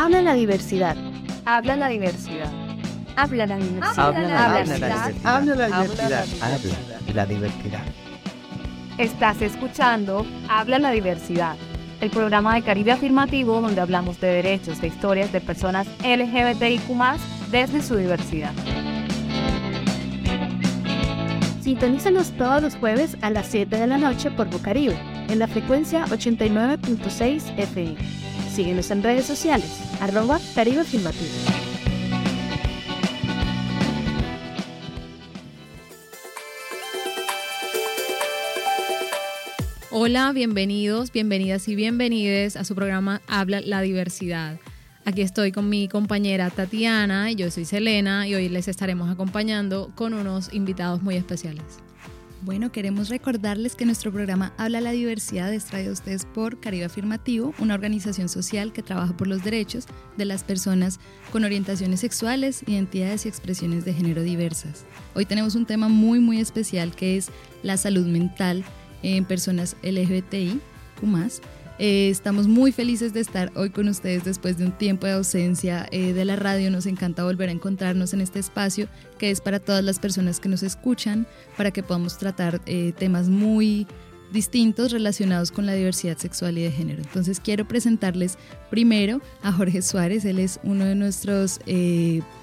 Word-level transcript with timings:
Habla 0.00 0.22
la 0.22 0.32
diversidad. 0.32 0.96
Habla 1.44 1.76
la 1.76 1.88
diversidad. 1.88 2.50
Habla 3.16 3.44
la 3.44 3.56
diversidad. 3.58 4.06
Habla 4.06 4.24
la 4.24 4.46
diversidad. 4.46 5.12
Habla 5.24 5.54
la 5.54 5.66
diversidad. 5.66 6.24
Habla 6.40 7.12
la 7.12 7.26
diversidad. 7.26 7.82
Estás 8.96 9.42
escuchando 9.42 10.24
Habla 10.48 10.78
la 10.78 10.90
diversidad, 10.90 11.54
el 12.00 12.08
programa 12.08 12.54
de 12.54 12.62
Caribe 12.62 12.92
Afirmativo 12.92 13.60
donde 13.60 13.82
hablamos 13.82 14.18
de 14.22 14.28
derechos, 14.28 14.80
de 14.80 14.86
historias 14.86 15.32
de 15.32 15.42
personas 15.42 15.86
LGBTIQ 16.02 16.88
desde 17.50 17.82
su 17.82 17.96
diversidad. 17.96 18.52
Sintonízanos 21.60 22.30
todos 22.38 22.62
los 22.62 22.74
jueves 22.76 23.18
a 23.20 23.28
las 23.28 23.48
7 23.48 23.76
de 23.76 23.86
la 23.86 23.98
noche 23.98 24.30
por 24.30 24.48
Bucaribe, 24.48 24.98
en 25.28 25.38
la 25.38 25.46
frecuencia 25.46 26.06
89.6 26.06 27.58
FM. 27.58 28.29
Síguenos 28.60 28.90
en 28.90 29.02
redes 29.02 29.24
sociales, 29.24 29.70
arroba 30.02 30.38
Caribe. 30.54 30.82
Hola, 39.90 40.32
bienvenidos, 40.34 41.10
bienvenidas 41.10 41.68
y 41.68 41.74
bienvenides 41.74 42.56
a 42.56 42.64
su 42.66 42.74
programa 42.74 43.22
Habla 43.26 43.62
la 43.62 43.80
Diversidad. 43.80 44.58
Aquí 45.06 45.22
estoy 45.22 45.52
con 45.52 45.70
mi 45.70 45.88
compañera 45.88 46.50
Tatiana 46.50 47.30
y 47.30 47.36
yo 47.36 47.50
soy 47.50 47.64
Selena 47.64 48.28
y 48.28 48.34
hoy 48.34 48.50
les 48.50 48.68
estaremos 48.68 49.08
acompañando 49.08 49.90
con 49.94 50.12
unos 50.12 50.52
invitados 50.52 51.00
muy 51.00 51.16
especiales. 51.16 51.64
Bueno, 52.42 52.72
queremos 52.72 53.10
recordarles 53.10 53.76
que 53.76 53.84
nuestro 53.84 54.10
programa 54.10 54.54
Habla 54.56 54.80
la 54.80 54.92
Diversidad 54.92 55.52
es 55.52 55.66
traído 55.66 55.90
a 55.90 55.92
ustedes 55.92 56.24
por 56.24 56.58
Caribe 56.58 56.86
Afirmativo, 56.86 57.52
una 57.58 57.74
organización 57.74 58.30
social 58.30 58.72
que 58.72 58.82
trabaja 58.82 59.14
por 59.14 59.26
los 59.26 59.44
derechos 59.44 59.84
de 60.16 60.24
las 60.24 60.42
personas 60.42 61.00
con 61.32 61.44
orientaciones 61.44 62.00
sexuales, 62.00 62.62
identidades 62.66 63.26
y 63.26 63.28
expresiones 63.28 63.84
de 63.84 63.92
género 63.92 64.22
diversas. 64.22 64.86
Hoy 65.14 65.26
tenemos 65.26 65.54
un 65.54 65.66
tema 65.66 65.88
muy 65.88 66.18
muy 66.18 66.40
especial 66.40 66.96
que 66.96 67.18
es 67.18 67.30
la 67.62 67.76
salud 67.76 68.06
mental 68.06 68.64
en 69.02 69.26
personas 69.26 69.76
LGBTI, 69.82 70.62
eh, 71.78 72.10
estamos 72.10 72.48
muy 72.48 72.72
felices 72.72 73.12
de 73.12 73.20
estar 73.20 73.50
hoy 73.54 73.70
con 73.70 73.88
ustedes 73.88 74.24
después 74.24 74.58
de 74.58 74.66
un 74.66 74.72
tiempo 74.72 75.06
de 75.06 75.12
ausencia 75.12 75.86
eh, 75.90 76.12
de 76.12 76.24
la 76.24 76.36
radio. 76.36 76.70
Nos 76.70 76.86
encanta 76.86 77.24
volver 77.24 77.48
a 77.48 77.52
encontrarnos 77.52 78.12
en 78.12 78.20
este 78.20 78.38
espacio 78.38 78.88
que 79.18 79.30
es 79.30 79.40
para 79.40 79.60
todas 79.60 79.84
las 79.84 79.98
personas 79.98 80.40
que 80.40 80.48
nos 80.48 80.62
escuchan, 80.62 81.26
para 81.56 81.70
que 81.70 81.82
podamos 81.82 82.18
tratar 82.18 82.60
eh, 82.66 82.92
temas 82.98 83.28
muy 83.28 83.86
distintos 84.32 84.92
relacionados 84.92 85.50
con 85.50 85.66
la 85.66 85.74
diversidad 85.74 86.16
sexual 86.16 86.58
y 86.58 86.62
de 86.62 86.70
género. 86.70 87.02
Entonces 87.02 87.40
quiero 87.40 87.66
presentarles 87.66 88.38
primero 88.70 89.20
a 89.42 89.52
Jorge 89.52 89.82
Suárez, 89.82 90.24
él 90.24 90.38
es 90.38 90.60
uno 90.62 90.84
de 90.84 90.94
nuestros 90.94 91.60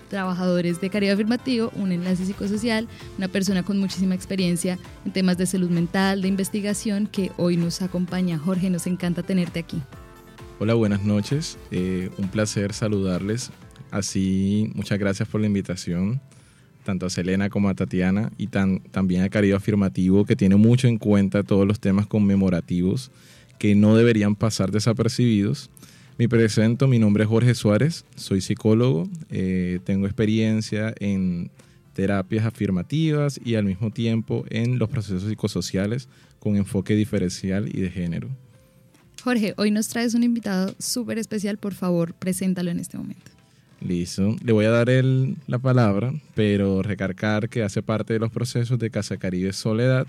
trabajadores 0.07 0.81
de 0.81 0.89
Caribe 0.89 1.11
Afirmativo, 1.11 1.71
un 1.75 1.91
enlace 1.91 2.25
psicosocial, 2.25 2.87
una 3.17 3.27
persona 3.27 3.63
con 3.63 3.77
muchísima 3.77 4.15
experiencia 4.15 4.77
en 5.05 5.11
temas 5.11 5.37
de 5.37 5.45
salud 5.45 5.69
mental, 5.69 6.21
de 6.21 6.27
investigación, 6.27 7.07
que 7.07 7.31
hoy 7.37 7.57
nos 7.57 7.81
acompaña. 7.81 8.37
Jorge, 8.37 8.69
nos 8.69 8.87
encanta 8.87 9.23
tenerte 9.23 9.59
aquí. 9.59 9.81
Hola, 10.59 10.73
buenas 10.73 11.03
noches. 11.03 11.57
Eh, 11.71 12.09
un 12.17 12.29
placer 12.29 12.73
saludarles. 12.73 13.51
Así, 13.91 14.71
muchas 14.73 14.97
gracias 14.99 15.29
por 15.29 15.39
la 15.39 15.47
invitación, 15.47 16.19
tanto 16.83 17.05
a 17.05 17.09
Selena 17.09 17.49
como 17.49 17.69
a 17.69 17.75
Tatiana, 17.75 18.31
y 18.37 18.47
también 18.47 19.23
a 19.23 19.29
Caribe 19.29 19.55
Afirmativo, 19.55 20.25
que 20.25 20.35
tiene 20.35 20.55
mucho 20.55 20.87
en 20.87 20.97
cuenta 20.97 21.43
todos 21.43 21.67
los 21.67 21.79
temas 21.79 22.07
conmemorativos 22.07 23.11
que 23.59 23.75
no 23.75 23.95
deberían 23.95 24.35
pasar 24.35 24.71
desapercibidos 24.71 25.69
me 26.17 26.27
presento, 26.27 26.87
mi 26.87 26.97
nombre 26.97 27.23
es 27.23 27.29
Jorge 27.29 27.53
Suárez, 27.53 28.03
soy 28.15 28.41
psicólogo, 28.41 29.07
eh, 29.29 29.79
tengo 29.83 30.07
experiencia 30.07 30.93
en 30.99 31.51
terapias 31.93 32.45
afirmativas 32.45 33.39
y 33.43 33.55
al 33.55 33.65
mismo 33.65 33.91
tiempo 33.91 34.43
en 34.49 34.79
los 34.79 34.89
procesos 34.89 35.29
psicosociales 35.29 36.09
con 36.39 36.55
enfoque 36.55 36.95
diferencial 36.95 37.69
y 37.69 37.81
de 37.81 37.91
género. 37.91 38.29
Jorge, 39.23 39.53
hoy 39.57 39.71
nos 39.71 39.87
traes 39.89 40.13
un 40.13 40.23
invitado 40.23 40.73
súper 40.79 41.17
especial, 41.17 41.57
por 41.57 41.73
favor, 41.73 42.13
preséntalo 42.13 42.71
en 42.71 42.79
este 42.79 42.97
momento. 42.97 43.31
Listo, 43.79 44.35
le 44.43 44.53
voy 44.53 44.65
a 44.65 44.71
dar 44.71 44.87
la 44.87 45.59
palabra, 45.59 46.13
pero 46.33 46.81
recargar 46.81 47.47
que 47.47 47.61
hace 47.61 47.83
parte 47.83 48.13
de 48.13 48.19
los 48.19 48.31
procesos 48.31 48.79
de 48.79 48.89
Casa 48.89 49.17
Caribe 49.17 49.53
Soledad, 49.53 50.07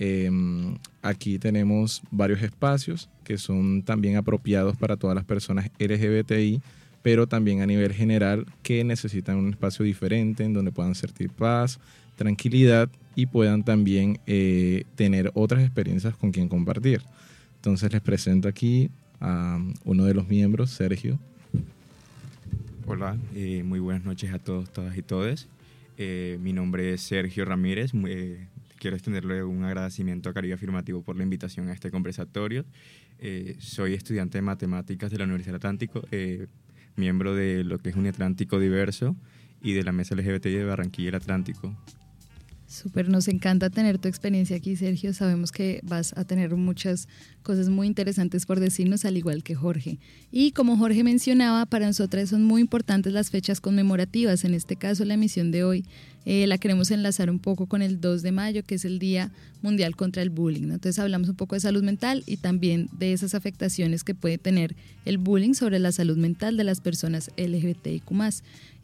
Em, 0.00 0.76
aquí 1.02 1.40
tenemos 1.40 2.02
varios 2.12 2.40
espacios 2.40 3.10
que 3.24 3.36
son 3.36 3.82
también 3.82 4.16
apropiados 4.16 4.76
para 4.76 4.96
todas 4.96 5.16
las 5.16 5.24
personas 5.24 5.72
LGBTI, 5.80 6.62
pero 7.02 7.26
también 7.26 7.62
a 7.62 7.66
nivel 7.66 7.92
general 7.92 8.46
que 8.62 8.84
necesitan 8.84 9.38
un 9.38 9.50
espacio 9.50 9.84
diferente 9.84 10.44
en 10.44 10.52
donde 10.52 10.70
puedan 10.70 10.94
sentir 10.94 11.30
paz, 11.30 11.80
tranquilidad 12.14 12.88
y 13.16 13.26
puedan 13.26 13.64
también 13.64 14.20
eh, 14.28 14.84
tener 14.94 15.32
otras 15.34 15.64
experiencias 15.64 16.14
con 16.14 16.30
quien 16.30 16.48
compartir. 16.48 17.02
Entonces 17.56 17.92
les 17.92 18.00
presento 18.00 18.46
aquí 18.46 18.90
a 19.20 19.58
uno 19.84 20.04
de 20.04 20.14
los 20.14 20.28
miembros, 20.28 20.70
Sergio. 20.70 21.18
Hola, 22.86 23.16
eh, 23.34 23.64
muy 23.64 23.80
buenas 23.80 24.04
noches 24.04 24.32
a 24.32 24.38
todos, 24.38 24.72
todas 24.72 24.96
y 24.96 25.02
todes. 25.02 25.48
Eh, 25.96 26.38
mi 26.40 26.52
nombre 26.52 26.94
es 26.94 27.00
Sergio 27.00 27.44
Ramírez, 27.44 27.94
quiero 28.78 28.96
extenderle 28.96 29.44
un 29.44 29.64
agradecimiento 29.64 30.30
a 30.30 30.32
Caribe 30.34 30.54
Afirmativo 30.54 31.02
por 31.02 31.16
la 31.16 31.22
invitación 31.22 31.68
a 31.68 31.72
este 31.72 31.90
conversatorio. 31.90 32.64
Eh, 33.18 33.56
soy 33.58 33.94
estudiante 33.94 34.38
de 34.38 34.42
matemáticas 34.42 35.10
de 35.10 35.18
la 35.18 35.24
Universidad 35.24 35.56
Atlántico, 35.56 36.02
eh, 36.10 36.46
miembro 36.96 37.34
de 37.34 37.64
lo 37.64 37.78
que 37.78 37.90
es 37.90 37.96
un 37.96 38.06
Atlántico 38.06 38.58
Diverso 38.58 39.16
y 39.60 39.72
de 39.72 39.82
la 39.82 39.92
Mesa 39.92 40.14
LGBTI 40.14 40.54
de 40.54 40.64
Barranquilla 40.64 41.10
el 41.10 41.14
Atlántico. 41.16 41.76
Súper, 42.68 43.08
nos 43.08 43.28
encanta 43.28 43.70
tener 43.70 43.96
tu 43.96 44.08
experiencia 44.08 44.54
aquí, 44.54 44.76
Sergio. 44.76 45.14
Sabemos 45.14 45.52
que 45.52 45.80
vas 45.84 46.12
a 46.18 46.24
tener 46.24 46.54
muchas 46.54 47.08
cosas 47.42 47.70
muy 47.70 47.86
interesantes 47.86 48.44
por 48.44 48.60
decirnos, 48.60 49.06
al 49.06 49.16
igual 49.16 49.42
que 49.42 49.54
Jorge. 49.54 49.98
Y 50.30 50.52
como 50.52 50.76
Jorge 50.76 51.02
mencionaba, 51.02 51.64
para 51.64 51.86
nosotras 51.86 52.28
son 52.28 52.44
muy 52.44 52.60
importantes 52.60 53.14
las 53.14 53.30
fechas 53.30 53.62
conmemorativas. 53.62 54.44
En 54.44 54.52
este 54.52 54.76
caso, 54.76 55.06
la 55.06 55.14
emisión 55.14 55.50
de 55.50 55.64
hoy 55.64 55.86
eh, 56.26 56.46
la 56.46 56.58
queremos 56.58 56.90
enlazar 56.90 57.30
un 57.30 57.38
poco 57.38 57.64
con 57.64 57.80
el 57.80 58.02
2 58.02 58.20
de 58.20 58.32
mayo, 58.32 58.62
que 58.62 58.74
es 58.74 58.84
el 58.84 58.98
Día 58.98 59.32
Mundial 59.62 59.96
contra 59.96 60.20
el 60.20 60.28
Bullying. 60.28 60.64
Entonces 60.64 60.98
hablamos 60.98 61.30
un 61.30 61.36
poco 61.36 61.54
de 61.54 61.60
salud 61.60 61.82
mental 61.82 62.22
y 62.26 62.36
también 62.36 62.90
de 62.92 63.14
esas 63.14 63.34
afectaciones 63.34 64.04
que 64.04 64.14
puede 64.14 64.36
tener 64.36 64.76
el 65.06 65.16
bullying 65.16 65.54
sobre 65.54 65.78
la 65.78 65.90
salud 65.90 66.18
mental 66.18 66.58
de 66.58 66.64
las 66.64 66.82
personas 66.82 67.30
LGBTIQ. 67.38 68.12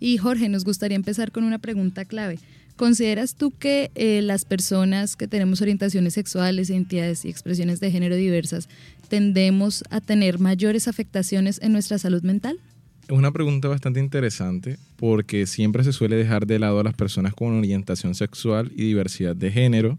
Y 0.01 0.17
Jorge, 0.17 0.49
nos 0.49 0.65
gustaría 0.65 0.97
empezar 0.97 1.33
con 1.33 1.45
una 1.45 1.59
pregunta 1.59 2.07
clave. 2.07 2.39
¿Consideras 2.77 3.37
tú 3.37 3.53
que 3.53 3.93
eh, 3.95 4.21
las 4.21 4.45
personas 4.45 5.15
que 5.15 5.29
tenemos 5.29 5.61
orientaciones 5.61 6.15
sexuales, 6.15 6.71
identidades 6.71 7.25
y 7.25 7.29
expresiones 7.29 7.79
de 7.79 7.93
género 7.93 8.17
diversas 8.17 8.69
tendemos 9.09 9.85
a 9.91 10.01
tener 10.01 10.41
mayores 10.41 10.89
afectaciones 10.89 11.61
en 11.63 11.73
nuestra 11.73 11.99
salud 11.99 12.23
mental? 12.23 12.59
Es 13.07 13.17
una 13.17 13.31
pregunta 13.33 13.69
bastante 13.69 14.01
interesante 14.01 14.79
porque 14.97 15.47
siempre 15.47 15.85
se 15.85 15.93
suele 15.93 16.17
dejar 16.17 16.47
de 16.47 16.59
lado 16.59 16.81
a 16.81 16.85
las 16.85 16.95
personas 16.95 17.33
con 17.35 17.57
orientación 17.57 18.15
sexual 18.17 18.73
y 18.75 18.83
diversidad 18.85 19.37
de 19.37 19.53
género 19.53 19.99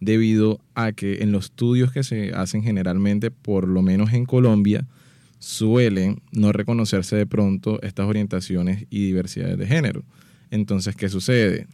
debido 0.00 0.60
a 0.74 0.92
que 0.92 1.22
en 1.22 1.32
los 1.32 1.46
estudios 1.46 1.90
que 1.90 2.04
se 2.04 2.32
hacen 2.32 2.62
generalmente, 2.62 3.30
por 3.30 3.66
lo 3.66 3.82
menos 3.82 4.12
en 4.12 4.24
Colombia, 4.24 4.86
suelen 5.40 6.20
no 6.30 6.52
reconocerse 6.52 7.16
de 7.16 7.26
pronto 7.26 7.82
estas 7.82 8.06
orientaciones 8.06 8.86
y 8.88 9.06
diversidades 9.06 9.58
de 9.58 9.66
género. 9.66 10.04
Entonces, 10.50 10.94
¿qué 10.94 11.08
sucede? 11.08 11.66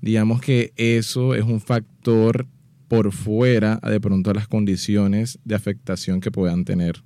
Digamos 0.00 0.40
que 0.40 0.72
eso 0.76 1.34
es 1.34 1.44
un 1.44 1.60
factor 1.60 2.46
por 2.88 3.12
fuera 3.12 3.76
de 3.76 4.00
pronto 4.00 4.30
a 4.30 4.34
las 4.34 4.48
condiciones 4.48 5.38
de 5.44 5.54
afectación 5.54 6.20
que 6.20 6.30
puedan 6.30 6.64
tener. 6.64 7.02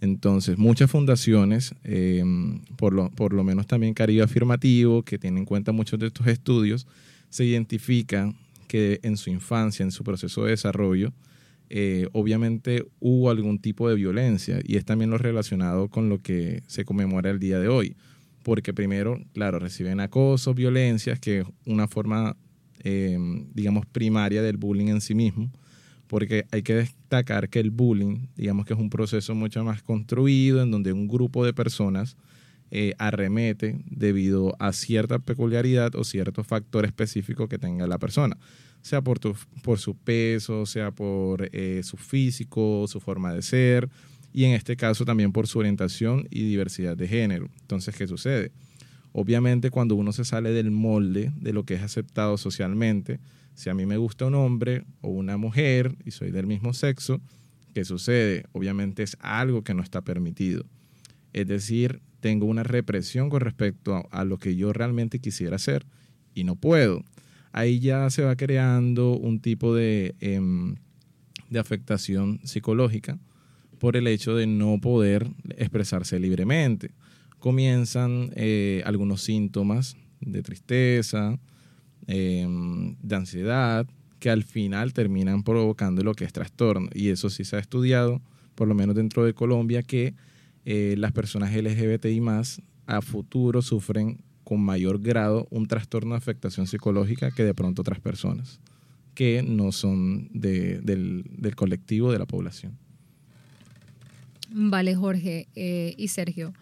Entonces, 0.00 0.58
muchas 0.58 0.90
fundaciones, 0.90 1.74
em, 1.82 2.60
por, 2.76 2.92
lo, 2.92 3.10
por 3.10 3.32
lo 3.32 3.44
menos 3.44 3.66
también 3.66 3.94
Caribe 3.94 4.22
Afirmativo, 4.22 5.02
que 5.02 5.18
tienen 5.18 5.38
en 5.38 5.44
cuenta 5.44 5.72
muchos 5.72 5.98
de 5.98 6.06
estos 6.06 6.26
estudios, 6.28 6.86
se 7.30 7.44
identifica 7.44 8.32
que 8.68 9.00
en 9.02 9.16
su 9.16 9.30
infancia, 9.30 9.82
en 9.82 9.90
su 9.90 10.04
proceso 10.04 10.44
de 10.44 10.50
desarrollo, 10.50 11.12
eh, 11.70 12.08
obviamente 12.12 12.84
hubo 13.00 13.28
algún 13.28 13.58
tipo 13.58 13.88
de 13.88 13.96
violencia 13.96 14.60
y 14.64 14.76
es 14.76 14.84
también 14.84 15.10
lo 15.10 15.18
relacionado 15.18 15.88
con 15.88 16.08
lo 16.08 16.22
que 16.22 16.62
se 16.66 16.84
conmemora 16.84 17.30
el 17.30 17.38
día 17.38 17.58
de 17.58 17.68
hoy 17.68 17.96
porque 18.42 18.72
primero, 18.72 19.20
claro, 19.32 19.58
reciben 19.58 20.00
acoso, 20.00 20.54
violencias, 20.54 21.18
que 21.20 21.40
es 21.40 21.46
una 21.66 21.88
forma, 21.88 22.36
em, 22.80 23.46
digamos, 23.52 23.86
primaria 23.86 24.42
del 24.42 24.56
bullying 24.56 24.88
en 24.88 25.00
sí 25.00 25.14
mismo, 25.14 25.50
porque 26.06 26.46
hay 26.50 26.62
que 26.62 26.74
destacar 26.74 27.48
que 27.48 27.60
el 27.60 27.70
bullying, 27.70 28.28
digamos 28.36 28.64
que 28.66 28.72
es 28.72 28.78
un 28.78 28.90
proceso 28.90 29.34
mucho 29.34 29.62
más 29.64 29.82
construido, 29.82 30.62
en 30.62 30.70
donde 30.70 30.92
un 30.92 31.08
grupo 31.08 31.44
de 31.44 31.52
personas 31.52 32.16
eh, 32.70 32.94
arremete 32.98 33.80
debido 33.86 34.54
a 34.58 34.74
cierta 34.74 35.18
peculiaridad 35.18 35.94
o 35.94 36.04
cierto 36.04 36.44
factor 36.44 36.84
específico 36.84 37.48
que 37.48 37.58
tenga 37.58 37.86
la 37.86 37.98
persona, 37.98 38.36
sea 38.82 39.00
por, 39.00 39.20
por 39.62 39.78
su 39.78 39.94
peso, 39.94 40.66
sea 40.66 40.90
por 40.90 41.48
eh, 41.52 41.80
su 41.82 41.96
físico, 41.96 42.84
su 42.86 43.00
forma 43.00 43.32
de 43.32 43.40
ser, 43.40 43.88
y 44.32 44.44
en 44.44 44.52
este 44.52 44.76
caso 44.76 45.04
también 45.04 45.32
por 45.32 45.46
su 45.46 45.58
orientación 45.58 46.26
y 46.30 46.42
diversidad 46.42 46.96
de 46.96 47.08
género. 47.08 47.48
Entonces, 47.60 47.96
¿qué 47.96 48.06
sucede? 48.06 48.52
Obviamente 49.12 49.70
cuando 49.70 49.94
uno 49.94 50.12
se 50.12 50.24
sale 50.24 50.50
del 50.50 50.70
molde 50.70 51.32
de 51.36 51.52
lo 51.52 51.64
que 51.64 51.74
es 51.74 51.82
aceptado 51.82 52.36
socialmente, 52.36 53.20
si 53.54 53.70
a 53.70 53.74
mí 53.74 53.86
me 53.86 53.96
gusta 53.96 54.26
un 54.26 54.34
hombre 54.34 54.84
o 55.00 55.08
una 55.08 55.36
mujer 55.36 55.96
y 56.04 56.12
soy 56.12 56.30
del 56.30 56.46
mismo 56.46 56.72
sexo, 56.74 57.20
¿qué 57.74 57.84
sucede? 57.84 58.44
Obviamente 58.52 59.02
es 59.02 59.16
algo 59.20 59.64
que 59.64 59.74
no 59.74 59.82
está 59.82 60.02
permitido. 60.02 60.64
Es 61.32 61.48
decir, 61.48 62.00
tengo 62.20 62.46
una 62.46 62.62
represión 62.62 63.30
con 63.30 63.40
respecto 63.40 64.06
a, 64.10 64.24
lo 64.24 64.38
que 64.38 64.56
yo 64.56 64.72
realmente 64.72 65.18
quisiera 65.18 65.56
hacer 65.56 65.86
y 66.34 66.44
no 66.44 66.56
puedo. 66.56 67.02
Ahí 67.52 67.80
ya 67.80 68.08
se 68.10 68.22
va 68.22 68.36
creando 68.36 69.16
un 69.16 69.40
tipo 69.40 69.74
de, 69.74 70.14
em, 70.20 70.76
de 71.50 71.58
afectación 71.58 72.40
psicológica 72.44 73.18
por 73.78 73.96
el 73.96 74.06
hecho 74.06 74.34
de 74.34 74.46
no 74.46 74.80
poder 74.80 75.30
expresarse 75.56 76.18
libremente. 76.18 76.90
Comienzan 77.38 78.32
eh, 78.34 78.82
algunos 78.84 79.22
síntomas 79.22 79.96
de 80.20 80.42
tristeza, 80.42 81.38
em, 82.06 82.96
de 83.02 83.16
ansiedad, 83.16 83.86
que 84.18 84.30
al 84.30 84.42
final 84.42 84.92
terminan 84.92 85.44
provocando 85.44 86.02
lo 86.02 86.14
que 86.14 86.24
es 86.24 86.32
trastorno. 86.32 86.88
Y 86.92 87.08
eso 87.08 87.30
sí 87.30 87.44
se 87.44 87.56
ha 87.56 87.60
estudiado, 87.60 88.20
por 88.54 88.66
lo 88.66 88.74
menos 88.74 88.96
dentro 88.96 89.24
de 89.24 89.34
Colombia, 89.34 89.82
que 89.82 90.14
eh, 90.64 90.96
las 90.98 91.12
personas 91.12 91.54
LGBTI 91.54 92.20
más 92.20 92.60
a 92.86 93.00
futuro 93.02 93.62
sufren 93.62 94.18
con 94.42 94.60
mayor 94.60 95.00
grado 95.00 95.46
un 95.50 95.66
trastorno 95.66 96.12
de 96.12 96.18
afectación 96.18 96.66
psicológica 96.66 97.30
que 97.30 97.44
de 97.44 97.54
pronto 97.54 97.82
otras 97.82 98.00
personas 98.00 98.60
que 99.18 99.42
no 99.42 99.72
son 99.72 100.28
del, 100.32 101.24
colectivo 101.56 102.12
de 102.12 102.20
la 102.20 102.26
población. 102.26 102.78
Vale, 104.50 104.94
Jorge 104.94 105.48
eh, 105.54 105.94
y 105.96 106.08
Sergio. 106.08 106.52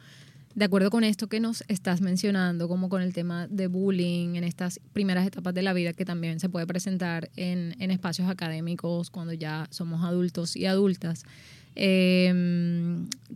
De 0.55 0.65
acuerdo 0.65 0.89
con 0.89 1.05
esto 1.05 1.29
que 1.29 1.39
nos 1.39 1.65
estás 1.69 2.01
mencionando, 2.01 2.67
como 2.67 2.89
con 2.89 3.03
el 3.03 3.13
tema 3.13 3.47
de 3.49 3.67
bullying 3.67 4.37
en 4.37 4.45
estas 4.45 4.81
primeras 4.95 5.27
etapas 5.27 5.53
de 5.53 5.63
la 5.63 5.75
vida, 5.75 5.93
que 5.93 6.07
también 6.07 6.41
se 6.41 6.49
puede 6.49 6.67
presentar 6.67 7.29
en, 7.37 7.77
en 7.79 7.91
espacios 7.91 8.31
académicos 8.31 9.11
cuando 9.11 9.35
ya 9.35 9.69
somos 9.71 10.03
adultos 10.03 10.57
y 10.57 10.65
adultas, 10.65 11.25
eh, 11.79 12.33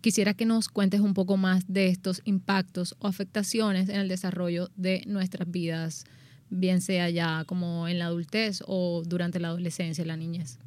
quisiera 0.00 0.32
que 0.32 0.46
nos 0.46 0.68
cuentes 0.68 1.00
un 1.00 1.12
poco 1.12 1.36
más 1.36 1.64
de 1.68 1.88
estos 1.88 2.22
impactos 2.24 2.96
o 2.98 3.06
afectaciones 3.06 3.90
en 3.90 3.96
el 3.96 4.08
desarrollo 4.08 4.70
de 4.76 5.02
nuestras 5.06 5.50
vidas, 5.50 6.04
bien 6.48 6.80
sea 6.80 7.10
ya 7.10 7.44
como 7.44 7.86
en 7.86 7.98
la 7.98 8.06
adultez 8.06 8.62
o 8.66 9.02
durante 9.04 9.40
la 9.40 9.48
adolescencia 9.48 10.06
la 10.06 10.16
niñez. 10.16 10.58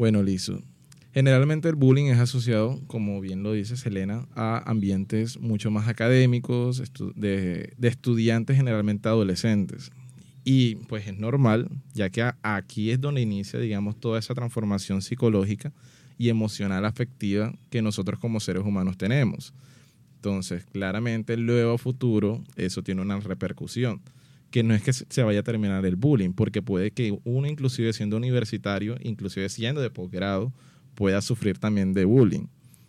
Bueno, 0.00 0.22
Lizo. 0.22 0.62
Generalmente 1.12 1.68
el 1.68 1.74
bullying 1.74 2.06
es 2.06 2.18
asociado, 2.18 2.80
como 2.86 3.20
bien 3.20 3.42
lo 3.42 3.52
dice 3.52 3.76
Selena, 3.76 4.26
a 4.34 4.62
ambientes 4.64 5.38
mucho 5.38 5.70
más 5.70 5.88
académicos, 5.88 6.82
de, 7.16 7.74
de 7.76 7.88
estudiantes 7.88 8.56
generalmente 8.56 9.10
adolescentes. 9.10 9.92
Y 10.42 10.76
pues 10.76 11.06
es 11.06 11.18
normal, 11.18 11.68
ya 11.92 12.08
que 12.08 12.32
aquí 12.40 12.90
es 12.90 12.98
donde 12.98 13.20
inicia, 13.20 13.60
digamos, 13.60 14.00
toda 14.00 14.18
esa 14.18 14.34
transformación 14.34 15.02
psicológica 15.02 15.70
y 16.16 16.30
emocional 16.30 16.86
afectiva 16.86 17.52
que 17.68 17.82
nosotros 17.82 18.18
como 18.18 18.40
seres 18.40 18.64
humanos 18.64 18.96
tenemos. 18.96 19.52
Entonces, 20.14 20.64
claramente 20.72 21.36
luego 21.36 21.74
a 21.74 21.78
futuro 21.78 22.42
eso 22.56 22.82
tiene 22.82 23.02
una 23.02 23.20
repercusión, 23.20 24.00
que 24.50 24.62
no 24.62 24.74
es 24.74 24.82
que 24.82 24.92
se 24.92 25.22
vaya 25.22 25.40
a 25.40 25.42
terminar 25.42 25.84
el 25.86 25.96
bullying, 25.96 26.32
porque 26.32 26.62
puede 26.62 26.90
que 26.90 27.18
uno 27.24 27.46
inclusive 27.46 27.92
siendo 27.92 28.16
universitario, 28.16 28.96
inclusive 29.02 29.48
siendo 29.48 29.80
de 29.80 29.90
posgrado, 29.90 30.52
pueda 30.94 31.20
sufrir 31.20 31.58
también 31.58 31.94
de 31.94 32.04
bullying. 32.04 32.46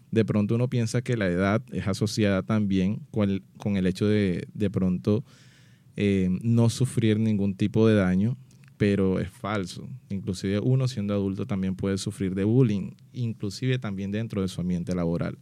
De 0.10 0.26
pronto 0.26 0.56
uno 0.56 0.70
piensa 0.70 1.02
que 1.02 1.16
la 1.16 1.28
edad 1.28 1.62
es 1.72 1.88
asociada 1.88 2.44
también 2.44 3.02
con 3.12 3.30
el, 3.30 3.44
con 3.58 3.78
el 3.78 3.88
hecho 3.88 4.08
de 4.08 4.48
de 4.54 4.70
pronto 4.70 5.24
eh, 5.96 6.30
no 6.42 6.70
sufrir 6.70 7.20
ningún 7.20 7.56
tipo 7.56 7.88
de 7.88 7.96
daño, 7.96 8.38
pero 8.78 9.20
es 9.20 9.30
falso. 9.30 9.88
Inclusive 10.10 10.60
uno 10.60 10.88
siendo 10.88 11.14
adulto 11.14 11.46
también 11.46 11.76
puede 11.76 11.98
sufrir 11.98 12.34
de 12.34 12.44
bullying, 12.44 12.92
inclusive 13.14 13.78
también 13.78 14.12
dentro 14.12 14.42
de 14.42 14.48
su 14.48 14.60
ambiente 14.60 14.96
laboral. 14.96 15.38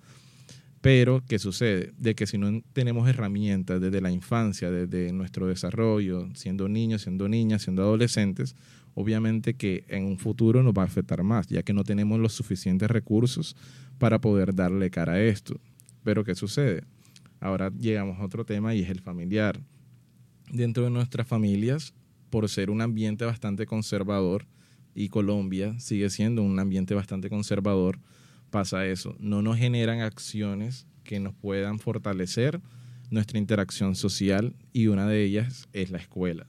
Pero, 0.81 1.21
¿qué 1.27 1.39
sucede? 1.39 1.93
De 1.97 2.15
que 2.15 2.25
si 2.25 2.37
no 2.37 2.61
tenemos 2.73 3.09
herramientas 3.09 3.81
desde 3.81 3.99
la 3.99 4.11
infancia, 4.11 4.71
desde 4.71 5.11
nuestro 5.11 5.47
desarrollo, 5.47 6.29
siendo 6.35 6.69
niños, 6.69 7.01
siendo 7.01 7.27
niñas, 7.27 7.63
siendo 7.63 7.81
adolescentes, 7.81 8.55
obviamente 8.93 9.55
que 9.55 9.83
en 9.89 10.05
un 10.05 10.17
futuro 10.17 10.63
nos 10.63 10.73
va 10.73 10.83
a 10.83 10.85
afectar 10.85 11.21
más, 11.23 11.47
ya 11.47 11.63
que 11.63 11.73
no 11.73 11.83
tenemos 11.83 12.19
los 12.19 12.33
suficientes 12.33 12.89
recursos 12.89 13.57
para 13.97 14.21
poder 14.21 14.55
darle 14.55 14.89
cara 14.89 15.13
a 15.13 15.21
esto. 15.21 15.59
Pero, 16.03 16.23
¿qué 16.23 16.33
sucede? 16.35 16.83
Ahora 17.41 17.71
llegamos 17.77 18.19
a 18.19 18.25
otro 18.25 18.45
tema 18.45 18.73
y 18.73 18.81
es 18.81 18.89
el 18.89 19.01
familiar 19.01 19.59
dentro 20.51 20.83
de 20.83 20.89
nuestras 20.89 21.27
familias 21.27 21.93
por 22.29 22.47
ser 22.49 22.69
un 22.69 22.81
ambiente 22.81 23.25
bastante 23.25 23.65
conservador 23.65 24.45
y 24.93 25.09
Colombia 25.09 25.79
sigue 25.79 26.09
siendo 26.09 26.41
un 26.43 26.59
ambiente 26.59 26.93
bastante 26.95 27.29
conservador, 27.29 27.99
pasa 28.49 28.85
eso. 28.85 29.15
No 29.19 29.41
nos 29.41 29.57
generan 29.57 30.01
acciones 30.01 30.87
que 31.03 31.19
nos 31.19 31.33
puedan 31.33 31.79
fortalecer 31.79 32.61
nuestra 33.09 33.39
interacción 33.39 33.95
social 33.95 34.55
y 34.73 34.87
una 34.87 35.07
de 35.07 35.23
ellas 35.23 35.67
es 35.73 35.91
la 35.91 35.97
escuela. 35.97 36.47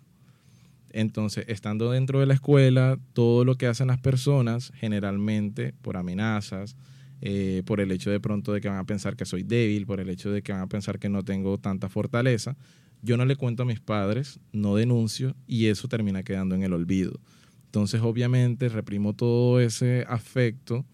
Entonces, 0.93 1.45
estando 1.49 1.91
dentro 1.91 2.21
de 2.21 2.27
la 2.27 2.35
escuela, 2.35 2.99
todo 3.13 3.45
lo 3.45 3.55
que 3.57 3.67
hacen 3.67 3.87
las 3.87 4.01
personas, 4.01 4.73
generalmente 4.75 5.73
por 5.81 5.97
amenazas, 5.97 6.77
eh, 7.21 7.63
por 7.65 7.81
el 7.81 7.93
hecho 7.93 8.11
de 8.11 8.19
pronto 8.19 8.53
de 8.53 8.61
que 8.61 8.69
van 8.69 8.79
a 8.79 8.85
pensar 8.85 9.17
que 9.17 9.25
soy 9.25 9.43
débil, 9.43 9.87
por 9.87 10.01
el 10.01 10.09
hecho 10.09 10.31
de 10.31 10.43
que 10.43 10.53
van 10.53 10.63
a 10.63 10.67
pensar 10.67 10.99
que 10.99 11.09
no 11.09 11.23
tengo 11.23 11.59
tanta 11.59 11.89
fortaleza, 11.89 12.57
yo 13.03 13.17
no 13.17 13.25
le 13.25 13.37
cuento 13.37 13.63
a 13.63 13.67
mis 13.67 13.81
padres, 13.81 14.41
no 14.53 14.75
denuncio 14.75 15.37
y 15.47 15.67
eso 15.67 15.87
termina 15.87 16.23
quedando 16.23 16.55
en 16.55 16.63
el 16.63 16.73
olvido. 16.73 17.21
Entonces, 17.67 18.01
obviamente, 18.03 18.69
reprimo 18.69 19.15
todo 19.15 19.61
ese 19.61 20.05
afecto, 20.09 20.85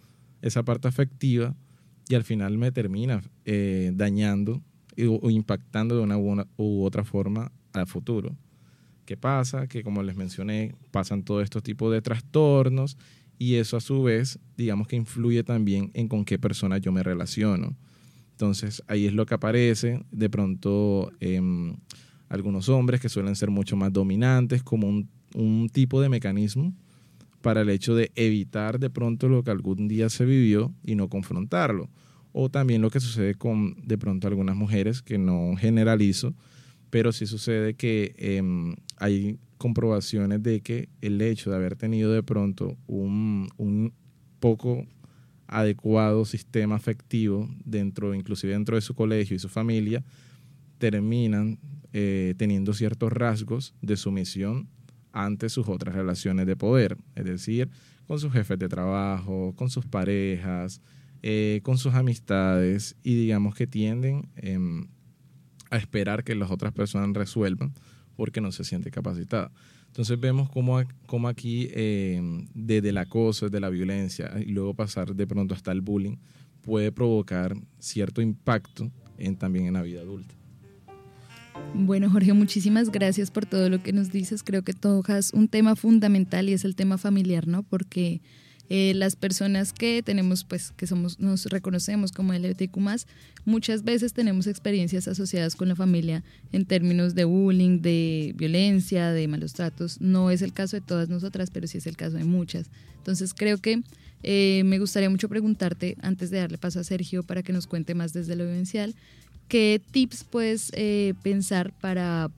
esa 0.46 0.64
parte 0.64 0.88
afectiva, 0.88 1.54
y 2.08 2.14
al 2.14 2.24
final 2.24 2.56
me 2.58 2.70
termina 2.72 3.22
eh, 3.44 3.90
dañando 3.94 4.62
o 5.20 5.30
impactando 5.30 5.96
de 5.96 6.02
una 6.02 6.16
u, 6.56 6.84
otra 6.84 7.04
forma 7.04 7.52
al 7.72 7.86
futuro. 7.86 8.34
¿Qué 9.04 9.16
pasa? 9.16 9.66
Que 9.66 9.82
como 9.82 10.02
les 10.02 10.16
mencioné, 10.16 10.74
pasan 10.90 11.22
todos 11.22 11.44
estos 11.44 11.62
tipos 11.62 11.92
de 11.92 12.00
trastornos 12.00 12.96
y 13.38 13.54
eso 13.54 13.76
a 13.76 13.80
su 13.80 14.02
vez, 14.02 14.38
digamos 14.56 14.88
que 14.88 14.96
influye 14.96 15.44
también 15.44 15.90
en 15.94 16.08
con 16.08 16.24
qué 16.24 16.38
persona 16.38 16.78
yo 16.78 16.92
me 16.92 17.02
relaciono. 17.02 17.76
Entonces 18.32 18.82
ahí 18.86 19.06
es 19.06 19.12
lo 19.12 19.26
que 19.26 19.34
aparece, 19.34 20.02
de 20.10 20.30
pronto 20.30 21.10
em, 21.20 21.76
algunos 22.28 22.68
hombres 22.68 23.00
que 23.00 23.08
suelen 23.08 23.36
ser 23.36 23.50
mucho 23.50 23.76
más 23.76 23.92
dominantes 23.92 24.62
como 24.62 24.88
un, 24.88 25.68
tipo 25.70 26.00
de 26.00 26.08
mecanismo 26.08 26.72
para 27.46 27.60
el 27.60 27.70
hecho 27.70 27.94
de 27.94 28.10
evitar 28.16 28.80
de 28.80 28.90
pronto 28.90 29.28
lo 29.28 29.44
que 29.44 29.52
algún 29.52 29.86
día 29.86 30.08
se 30.08 30.24
vivió 30.24 30.74
y 30.82 30.96
no 30.96 31.08
confrontarlo. 31.08 31.88
O 32.32 32.48
también 32.48 32.82
lo 32.82 32.90
que 32.90 32.98
sucede 32.98 33.36
con 33.36 33.76
de 33.86 33.96
pronto 33.96 34.26
algunas 34.26 34.56
mujeres, 34.56 35.00
que 35.00 35.16
no 35.16 35.54
generalizo, 35.56 36.34
pero 36.90 37.12
sí 37.12 37.24
sucede 37.24 37.74
que 37.74 38.16
em, 38.18 38.74
hay 38.96 39.38
comprobaciones 39.58 40.42
de 40.42 40.60
que 40.60 40.88
el 41.00 41.22
hecho 41.22 41.50
de 41.50 41.54
haber 41.54 41.76
tenido 41.76 42.10
de 42.10 42.24
pronto 42.24 42.76
un, 42.88 43.48
un 43.58 43.92
poco 44.40 44.84
adecuado 45.46 46.24
sistema 46.24 46.74
afectivo 46.74 47.48
dentro, 47.64 48.12
inclusive 48.12 48.54
dentro 48.54 48.74
de 48.74 48.82
su 48.82 48.96
colegio 48.96 49.36
y 49.36 49.38
su 49.38 49.48
familia, 49.48 50.02
terminan 50.78 51.60
eh, 51.92 52.34
teniendo 52.38 52.74
ciertos 52.74 53.12
rasgos 53.12 53.72
de 53.82 53.96
sumisión 53.96 54.68
ante 55.16 55.48
sus 55.48 55.66
otras 55.66 55.94
relaciones 55.94 56.46
de 56.46 56.56
poder, 56.56 56.98
es 57.14 57.24
decir, 57.24 57.70
con 58.06 58.20
sus 58.20 58.32
jefes 58.32 58.58
de 58.58 58.68
trabajo, 58.68 59.54
con 59.56 59.70
sus 59.70 59.86
parejas, 59.86 60.82
eh, 61.22 61.60
con 61.62 61.78
sus 61.78 61.94
amistades 61.94 62.96
y 63.02 63.14
digamos 63.14 63.54
que 63.54 63.66
tienden 63.66 64.28
em, 64.36 64.88
a 65.70 65.78
esperar 65.78 66.22
que 66.22 66.34
las 66.34 66.50
otras 66.50 66.72
personas 66.72 67.10
resuelvan 67.14 67.72
porque 68.14 68.42
no 68.42 68.52
se 68.52 68.62
siente 68.64 68.90
capacitada. 68.90 69.50
Entonces 69.86 70.20
vemos 70.20 70.50
cómo, 70.50 70.82
cómo 71.06 71.28
aquí, 71.28 71.68
eh, 71.72 72.20
desde 72.54 72.90
el 72.90 72.98
acoso, 72.98 73.46
desde 73.46 73.60
la 73.60 73.70
violencia 73.70 74.30
y 74.38 74.50
luego 74.50 74.74
pasar 74.74 75.14
de 75.14 75.26
pronto 75.26 75.54
hasta 75.54 75.72
el 75.72 75.80
bullying, 75.80 76.16
puede 76.60 76.92
provocar 76.92 77.56
cierto 77.78 78.20
impacto 78.20 78.90
también 79.38 79.66
en 79.66 79.72
la 79.72 79.82
vida 79.82 80.02
adulta. 80.02 80.34
Bueno, 81.74 82.10
Jorge, 82.10 82.32
muchísimas 82.32 82.90
gracias 82.90 83.30
por 83.30 83.46
todo 83.46 83.68
lo 83.68 83.82
que 83.82 83.92
nos 83.92 84.10
dices. 84.10 84.42
Creo 84.42 84.62
que 84.62 84.72
tocas 84.72 85.32
un 85.34 85.48
tema 85.48 85.76
fundamental 85.76 86.48
y 86.48 86.52
es 86.52 86.64
el 86.64 86.74
tema 86.74 86.98
familiar, 86.98 87.46
¿no? 87.46 87.62
Porque 87.62 88.20
Eh, 88.68 88.94
las 88.94 89.14
personas 89.14 89.72
que 89.72 90.02
tenemos, 90.02 90.42
pues, 90.42 90.72
que 90.72 90.88
somos, 90.88 91.20
nos 91.20 91.46
reconocemos 91.46 92.10
como 92.10 92.32
LGBTQ+, 92.32 93.06
muchas 93.44 93.84
veces 93.84 94.12
tenemos 94.12 94.48
experiencias 94.48 95.06
asociadas 95.06 95.54
con 95.54 95.68
la 95.68 95.76
familia 95.76 96.24
en 96.50 96.64
términos 96.66 97.14
de 97.14 97.24
bullying, 97.26 97.80
de 97.80 98.34
violencia, 98.36 99.12
de 99.12 99.28
malos 99.28 99.52
tratos. 99.52 100.00
No 100.00 100.32
es 100.32 100.42
el 100.42 100.52
caso 100.52 100.76
de 100.76 100.80
todas 100.80 101.08
nosotras, 101.08 101.50
pero 101.50 101.68
sí 101.68 101.78
es 101.78 101.86
el 101.86 101.96
caso 101.96 102.16
de 102.16 102.24
muchas. 102.24 102.66
Entonces 102.98 103.34
creo 103.34 103.58
que 103.58 103.82
eh, 104.24 104.62
me 104.64 104.80
gustaría 104.80 105.10
mucho 105.10 105.28
preguntarte, 105.28 105.96
antes 106.00 106.30
de 106.30 106.38
darle 106.38 106.58
paso 106.58 106.80
a 106.80 106.84
Sergio 106.84 107.22
para 107.22 107.44
que 107.44 107.52
nos 107.52 107.68
cuente 107.68 107.94
más 107.94 108.12
desde 108.12 108.34
lo 108.34 108.44
vivencial, 108.46 108.96
¿qué 109.48 109.80
tips 109.90 110.24
puedes 110.24 110.70
eh, 110.74 111.14
pensar 111.22 111.72
para 111.80 112.30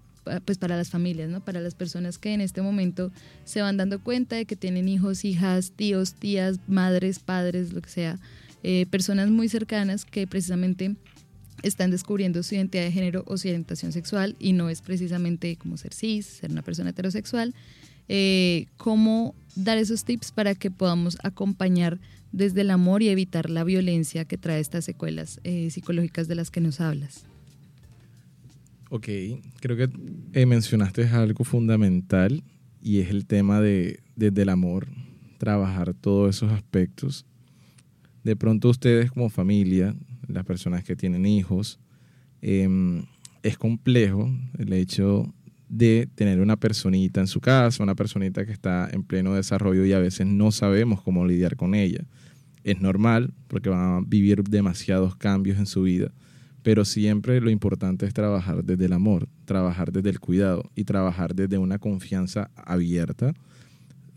pues 0.45 0.59
para 0.59 0.77
las 0.77 0.91
familias, 0.91 1.31
¿no? 1.31 1.43
Para 1.43 1.61
las 1.61 1.75
personas 1.75 2.19
que 2.19 2.35
en 2.35 2.43
este 2.43 2.61
momento 2.61 3.11
se 3.45 3.63
van 3.63 3.79
dando 3.79 3.99
cuenta 3.99 4.37
de 4.37 4.45
que 4.45 4.57
tienen 4.57 4.87
hijos, 4.87 5.25
hijas, 5.25 5.73
tíos, 5.75 6.13
tías, 6.13 6.59
madres, 6.69 7.19
padres, 7.19 7.73
lo 7.73 7.81
que 7.81 7.89
sea, 7.89 8.19
eh, 8.63 8.87
personas 8.91 9.31
muy 9.31 9.49
cercanas 9.49 10.05
que 10.05 10.27
precisamente 10.27 10.97
están 11.63 11.91
descubriendo 11.91 12.43
su 12.43 12.55
identidad 12.55 12.85
de 12.85 12.93
género 12.93 13.25
o 13.27 13.37
su 13.37 13.49
orientación 13.49 13.93
sexual 13.93 14.37
y 14.39 14.53
no 14.53 14.69
es 14.69 14.83
precisamente 14.83 15.57
como 15.57 15.77
ser 15.77 15.95
cis, 15.95 16.27
ser 16.27 16.51
una 16.51 16.63
persona 16.63 16.91
heterosexual. 16.91 17.55
Eh, 18.09 18.67
¿Cómo 18.77 19.35
dar 19.55 19.77
esos 19.77 20.05
tips 20.05 20.33
para 20.33 20.55
que 20.55 20.71
podamos 20.71 21.19
acompañar 21.23 21.99
desde 22.33 22.61
el 22.63 22.71
amor 22.71 23.03
y 23.03 23.09
evitar 23.09 23.51
la 23.51 23.65
violencia 23.65 24.25
que 24.25 24.39
trae 24.39 24.61
estas 24.61 24.85
secuelas 24.85 25.41
eh, 25.45 25.71
psicológicas 25.71 26.29
de 26.29 26.35
las 26.35 26.51
que 26.51 26.61
nos 26.61 26.81
hablas? 26.81 27.27
Ok, 28.91 29.09
creo 29.61 29.77
que 29.77 29.91
eh, 30.33 30.47
mencionaste 30.47 31.07
algo 31.09 31.45
fundamental 31.45 32.43
y 32.81 33.01
es 33.01 33.11
el 33.11 33.27
tema 33.27 33.61
de 33.61 34.01
desde 34.17 34.43
el 34.43 34.49
amor, 34.49 34.89
trabajar 35.39 35.95
todos 35.95 36.37
esos 36.37 36.51
aspectos. 36.53 37.27
De 38.25 38.35
pronto 38.35 38.69
ustedes 38.69 39.11
como 39.11 39.29
familia, 39.29 39.95
las 40.27 40.45
personas 40.45 40.85
que 40.85 40.97
tienen 40.97 41.25
hijos, 41.25 41.79
em, 42.41 43.05
es 43.43 43.57
complejo 43.57 44.31
el 44.59 44.73
hecho 44.73 45.33
de 45.69 46.09
tener 46.15 46.41
una 46.41 46.57
personita 46.57 47.21
en 47.21 47.27
su 47.27 47.41
casa, 47.41 47.83
una 47.83 47.95
personita 47.95 48.47
que 48.47 48.53
está 48.53 48.89
en 48.91 49.03
pleno 49.03 49.35
desarrollo 49.35 49.85
y 49.85 49.93
a 49.93 49.99
veces 49.99 50.27
no 50.27 50.51
sabemos 50.51 51.03
cómo 51.03 51.27
lidiar 51.27 51.57
con 51.57 51.75
ella. 51.75 52.05
Es 52.65 52.81
normal 52.81 53.33
porque 53.49 53.69
van 53.69 53.81
a 53.81 54.01
vivir 54.07 54.43
demasiados 54.45 55.17
cambios 55.17 55.59
en 55.59 55.67
su 55.67 55.83
vida 55.83 56.13
pero 56.69 56.85
siempre 56.85 57.41
lo 57.41 57.49
importante 57.49 58.05
es 58.05 58.13
trabajar 58.13 58.63
desde 58.63 58.85
el 58.85 58.93
amor, 58.93 59.27
trabajar 59.47 59.93
desde 59.93 60.11
el 60.11 60.21
cuidado 60.21 60.71
y 60.75 60.85
trabajar 60.85 61.35
desde 61.35 61.57
una 61.57 61.79
confianza 61.79 62.51
abierta. 62.55 63.33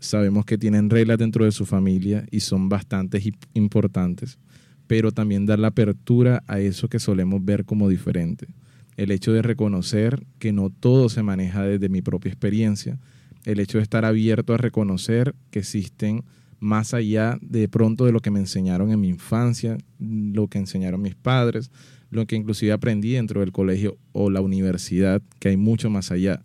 Sabemos 0.00 0.44
que 0.44 0.58
tienen 0.58 0.90
reglas 0.90 1.16
dentro 1.16 1.46
de 1.46 1.52
su 1.52 1.64
familia 1.64 2.26
y 2.30 2.40
son 2.40 2.68
bastante 2.68 3.22
importantes, 3.54 4.38
pero 4.86 5.12
también 5.12 5.46
dar 5.46 5.60
la 5.60 5.68
apertura 5.68 6.42
a 6.46 6.60
eso 6.60 6.88
que 6.88 6.98
solemos 6.98 7.42
ver 7.42 7.64
como 7.64 7.88
diferente. 7.88 8.48
El 8.96 9.10
hecho 9.10 9.32
de 9.32 9.42
reconocer 9.42 10.24
que 10.38 10.52
no 10.52 10.70
todo 10.70 11.08
se 11.08 11.22
maneja 11.22 11.62
desde 11.62 11.88
mi 11.88 12.02
propia 12.02 12.30
experiencia, 12.30 12.98
el 13.44 13.60
hecho 13.60 13.78
de 13.78 13.82
estar 13.82 14.04
abierto 14.04 14.54
a 14.54 14.58
reconocer 14.58 15.34
que 15.50 15.60
existen 15.60 16.24
más 16.60 16.94
allá 16.94 17.38
de 17.40 17.68
pronto 17.68 18.04
de 18.04 18.12
lo 18.12 18.20
que 18.20 18.30
me 18.30 18.38
enseñaron 18.38 18.92
en 18.92 19.00
mi 19.00 19.08
infancia, 19.08 19.78
lo 19.98 20.46
que 20.46 20.58
enseñaron 20.58 21.02
mis 21.02 21.16
padres, 21.16 21.70
lo 22.10 22.26
que 22.26 22.36
inclusive 22.36 22.72
aprendí 22.72 23.14
dentro 23.14 23.40
del 23.40 23.50
colegio 23.50 23.98
o 24.12 24.30
la 24.30 24.40
universidad, 24.40 25.22
que 25.40 25.48
hay 25.48 25.56
mucho 25.56 25.90
más 25.90 26.12
allá, 26.12 26.42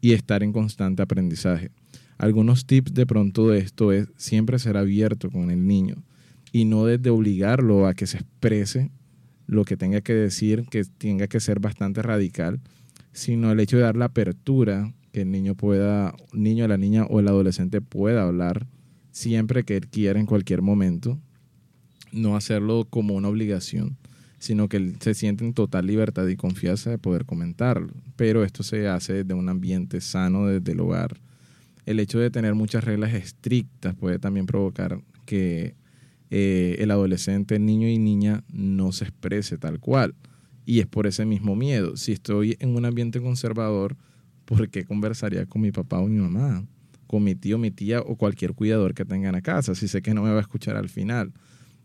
y 0.00 0.14
estar 0.14 0.42
en 0.42 0.52
constante 0.52 1.02
aprendizaje. 1.02 1.70
Algunos 2.18 2.66
tips 2.66 2.92
de 2.92 3.06
pronto 3.06 3.48
de 3.48 3.58
esto 3.58 3.92
es 3.92 4.08
siempre 4.16 4.58
ser 4.58 4.76
abierto 4.76 5.30
con 5.30 5.50
el 5.50 5.66
niño 5.66 6.02
y 6.50 6.64
no 6.64 6.84
desde 6.84 7.10
obligarlo 7.10 7.86
a 7.86 7.94
que 7.94 8.06
se 8.06 8.18
exprese 8.18 8.90
lo 9.52 9.64
que 9.64 9.76
tenga 9.76 10.00
que 10.00 10.14
decir, 10.14 10.66
que 10.70 10.84
tenga 10.84 11.26
que 11.26 11.40
ser 11.40 11.60
bastante 11.60 12.02
radical, 12.02 12.60
sino 13.12 13.52
el 13.52 13.60
hecho 13.60 13.76
de 13.76 13.84
dar 13.84 13.96
la 13.96 14.06
apertura 14.06 14.92
que 15.12 15.22
el 15.22 15.30
niño 15.30 15.54
pueda, 15.54 16.14
niño, 16.32 16.66
la 16.68 16.78
niña 16.78 17.04
o 17.04 17.20
el 17.20 17.28
adolescente 17.28 17.80
pueda 17.80 18.22
hablar 18.22 18.66
siempre 19.10 19.64
que 19.64 19.76
él 19.76 19.88
quiera 19.88 20.18
en 20.18 20.26
cualquier 20.26 20.62
momento, 20.62 21.18
no 22.12 22.36
hacerlo 22.36 22.86
como 22.88 23.14
una 23.14 23.28
obligación 23.28 23.98
sino 24.42 24.68
que 24.68 24.76
él 24.76 24.96
se 24.98 25.14
siente 25.14 25.44
en 25.44 25.54
total 25.54 25.86
libertad 25.86 26.26
y 26.26 26.34
confianza 26.34 26.90
de 26.90 26.98
poder 26.98 27.26
comentarlo. 27.26 27.92
Pero 28.16 28.42
esto 28.42 28.64
se 28.64 28.88
hace 28.88 29.12
desde 29.22 29.34
un 29.34 29.48
ambiente 29.48 30.00
sano, 30.00 30.48
desde 30.48 30.72
el 30.72 30.80
hogar. 30.80 31.20
El 31.86 32.00
hecho 32.00 32.18
de 32.18 32.28
tener 32.28 32.56
muchas 32.56 32.82
reglas 32.82 33.14
estrictas 33.14 33.94
puede 33.94 34.18
también 34.18 34.46
provocar 34.46 35.00
que 35.26 35.76
eh, 36.34 36.82
el 36.82 36.90
adolescente, 36.90 37.58
niño 37.58 37.88
y 37.88 37.98
niña 37.98 38.42
no 38.50 38.90
se 38.92 39.04
exprese 39.04 39.58
tal 39.58 39.80
cual. 39.80 40.14
Y 40.64 40.80
es 40.80 40.86
por 40.86 41.06
ese 41.06 41.26
mismo 41.26 41.54
miedo. 41.56 41.98
Si 41.98 42.12
estoy 42.12 42.56
en 42.58 42.74
un 42.74 42.86
ambiente 42.86 43.20
conservador, 43.20 43.98
¿por 44.46 44.70
qué 44.70 44.86
conversaría 44.86 45.44
con 45.44 45.60
mi 45.60 45.72
papá 45.72 45.98
o 45.98 46.06
mi 46.06 46.18
mamá? 46.18 46.64
Con 47.06 47.22
mi 47.22 47.34
tío, 47.34 47.58
mi 47.58 47.70
tía 47.70 48.00
o 48.00 48.16
cualquier 48.16 48.54
cuidador 48.54 48.94
que 48.94 49.04
tengan 49.04 49.34
a 49.34 49.42
casa, 49.42 49.74
si 49.74 49.88
sé 49.88 50.00
que 50.00 50.14
no 50.14 50.22
me 50.22 50.30
va 50.30 50.38
a 50.38 50.40
escuchar 50.40 50.74
al 50.76 50.88
final. 50.88 51.34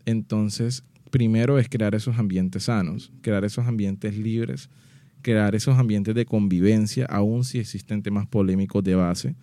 Entonces, 0.06 0.82
primero 1.10 1.58
es 1.58 1.68
crear 1.68 1.94
esos 1.94 2.16
ambientes 2.16 2.62
sanos, 2.64 3.12
crear 3.20 3.44
esos 3.44 3.66
ambientes 3.66 4.16
libres, 4.16 4.70
crear 5.20 5.56
esos 5.56 5.76
ambientes 5.76 6.14
de 6.14 6.24
convivencia, 6.24 7.04
aun 7.04 7.44
si 7.44 7.58
existen 7.58 8.02
temas 8.02 8.26
polémicos 8.26 8.82
de 8.82 8.94
base, 8.94 9.34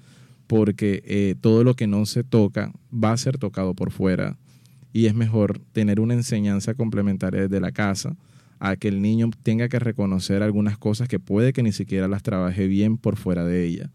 porque 0.47 1.03
eh, 1.05 1.35
todo 1.39 1.63
lo 1.63 1.75
que 1.75 1.85
no 1.85 2.07
se 2.07 2.23
toca 2.23 2.73
va 2.91 3.11
a 3.11 3.17
ser 3.17 3.37
tocado 3.37 3.75
por 3.75 3.91
fuera 3.91 4.39
y 4.95 5.07
es 5.07 5.13
mejor 5.13 5.59
tener 5.73 5.99
una 5.99 6.13
enseñanza 6.13 6.73
complementaria 6.73 7.41
desde 7.41 7.59
la 7.59 7.73
casa 7.73 8.15
a 8.59 8.77
que 8.77 8.87
el 8.87 9.01
niño 9.01 9.29
tenga 9.43 9.67
que 9.67 9.77
reconocer 9.77 10.41
algunas 10.41 10.77
cosas 10.77 11.09
que 11.09 11.19
puede 11.19 11.51
que 11.51 11.63
ni 11.63 11.73
siquiera 11.73 12.07
las 12.07 12.23
trabaje 12.23 12.65
bien 12.67 12.97
por 12.97 13.17
fuera 13.17 13.43
de 13.43 13.65
ella. 13.65 13.89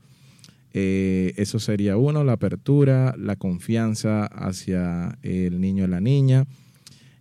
Eh, 0.75 1.33
eso 1.39 1.59
sería 1.59 1.97
uno, 1.97 2.23
la 2.23 2.33
apertura, 2.33 3.15
la 3.17 3.37
confianza 3.37 4.27
hacia 4.27 5.17
el 5.23 5.59
niño 5.63 5.85
o 5.85 5.89
la 5.89 6.03
niña, 6.03 6.45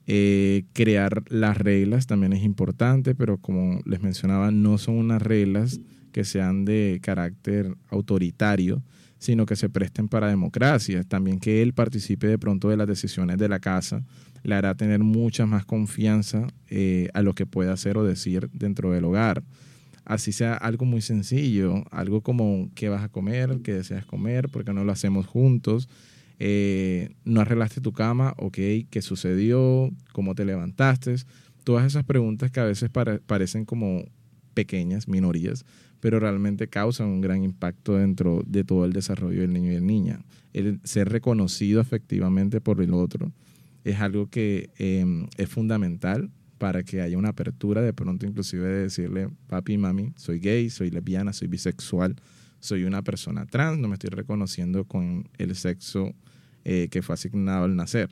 eh, 0.07 0.65
crear 0.73 1.23
las 1.29 1.57
reglas 1.57 2.05
también 2.05 2.33
es 2.33 2.43
importante, 2.43 3.15
pero 3.15 3.37
como 3.37 3.79
les 3.85 4.01
mencionaba, 4.01 4.51
no 4.51 4.77
son 4.77 4.95
unas 4.95 5.21
reglas 5.21 5.79
que 6.11 6.25
sean 6.25 6.65
de 6.65 6.99
carácter 7.01 7.77
autoritario, 7.89 8.83
sino 9.19 9.45
que 9.45 9.55
se 9.55 9.69
presten 9.69 10.07
para 10.07 10.27
democracia. 10.27 11.03
También 11.03 11.39
que 11.39 11.61
él 11.61 11.73
participe 11.73 12.27
de 12.27 12.39
pronto 12.39 12.69
de 12.69 12.77
las 12.77 12.87
decisiones 12.87 13.37
de 13.37 13.47
la 13.47 13.59
casa 13.59 14.03
le 14.41 14.55
hará 14.55 14.73
tener 14.73 14.99
mucha 14.99 15.45
más 15.45 15.65
confianza 15.65 16.47
eh, 16.69 17.09
a 17.13 17.21
lo 17.21 17.35
que 17.35 17.45
pueda 17.45 17.73
hacer 17.73 17.97
o 17.97 18.03
decir 18.03 18.49
dentro 18.53 18.91
del 18.91 19.05
hogar. 19.05 19.43
Así 20.05 20.31
sea 20.31 20.55
algo 20.55 20.85
muy 20.85 21.01
sencillo, 21.01 21.83
algo 21.91 22.21
como 22.21 22.71
qué 22.73 22.89
vas 22.89 23.03
a 23.03 23.09
comer, 23.09 23.59
qué 23.63 23.73
deseas 23.73 24.05
comer, 24.05 24.49
porque 24.49 24.73
no 24.73 24.83
lo 24.83 24.91
hacemos 24.91 25.27
juntos 25.27 25.87
eh, 26.39 27.09
no 27.25 27.41
arreglaste 27.41 27.81
tu 27.81 27.91
cama, 27.91 28.33
ok, 28.37 28.57
¿qué 28.89 29.01
sucedió? 29.01 29.91
¿Cómo 30.13 30.35
te 30.35 30.45
levantaste? 30.45 31.15
Todas 31.65 31.85
esas 31.85 32.05
preguntas 32.05 32.49
que 32.49 32.61
a 32.61 32.63
veces 32.63 32.89
parecen 32.89 33.65
como 33.65 34.05
pequeñas, 34.59 35.07
minorías, 35.07 35.63
pero 36.01 36.19
realmente 36.19 36.67
causan 36.67 37.07
un 37.07 37.21
gran 37.21 37.43
impacto 37.43 37.95
dentro 37.95 38.43
de 38.45 38.65
todo 38.65 38.83
el 38.83 38.91
desarrollo 38.91 39.39
del 39.39 39.53
niño 39.53 39.71
y 39.71 39.75
la 39.75 39.81
niña. 39.81 40.19
El 40.51 40.81
ser 40.83 41.07
reconocido 41.07 41.79
efectivamente 41.79 42.59
por 42.59 42.81
el 42.81 42.93
otro 42.93 43.31
es 43.85 44.01
algo 44.01 44.29
que 44.29 44.69
em, 44.77 45.27
es 45.37 45.47
fundamental 45.47 46.29
para 46.57 46.83
que 46.83 46.99
haya 46.99 47.17
una 47.17 47.29
apertura 47.29 47.81
de 47.81 47.93
pronto 47.93 48.25
inclusive 48.25 48.67
de 48.67 48.83
decirle, 48.83 49.29
papi, 49.47 49.77
mami, 49.77 50.11
soy 50.17 50.39
gay, 50.39 50.69
soy 50.69 50.91
lesbiana, 50.91 51.31
soy 51.31 51.47
bisexual, 51.47 52.17
soy 52.59 52.83
una 52.83 53.01
persona 53.01 53.45
trans, 53.45 53.79
no 53.79 53.87
me 53.87 53.93
estoy 53.93 54.09
reconociendo 54.09 54.83
con 54.83 55.29
el 55.37 55.55
sexo 55.55 56.13
eh, 56.65 56.89
que 56.91 57.01
fue 57.01 57.13
asignado 57.13 57.63
al 57.63 57.77
nacer. 57.77 58.09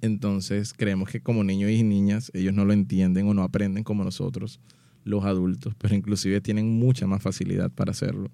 Entonces 0.00 0.74
creemos 0.74 1.08
que 1.08 1.20
como 1.20 1.44
niños 1.44 1.70
y 1.70 1.84
niñas 1.84 2.32
ellos 2.34 2.52
no 2.54 2.64
lo 2.64 2.72
entienden 2.72 3.28
o 3.28 3.34
no 3.34 3.44
aprenden 3.44 3.84
como 3.84 4.02
nosotros, 4.02 4.58
los 5.04 5.24
adultos, 5.24 5.74
pero 5.78 5.94
inclusive 5.94 6.40
tienen 6.40 6.68
mucha 6.78 7.06
más 7.06 7.22
facilidad 7.22 7.70
para 7.70 7.92
hacerlo. 7.92 8.30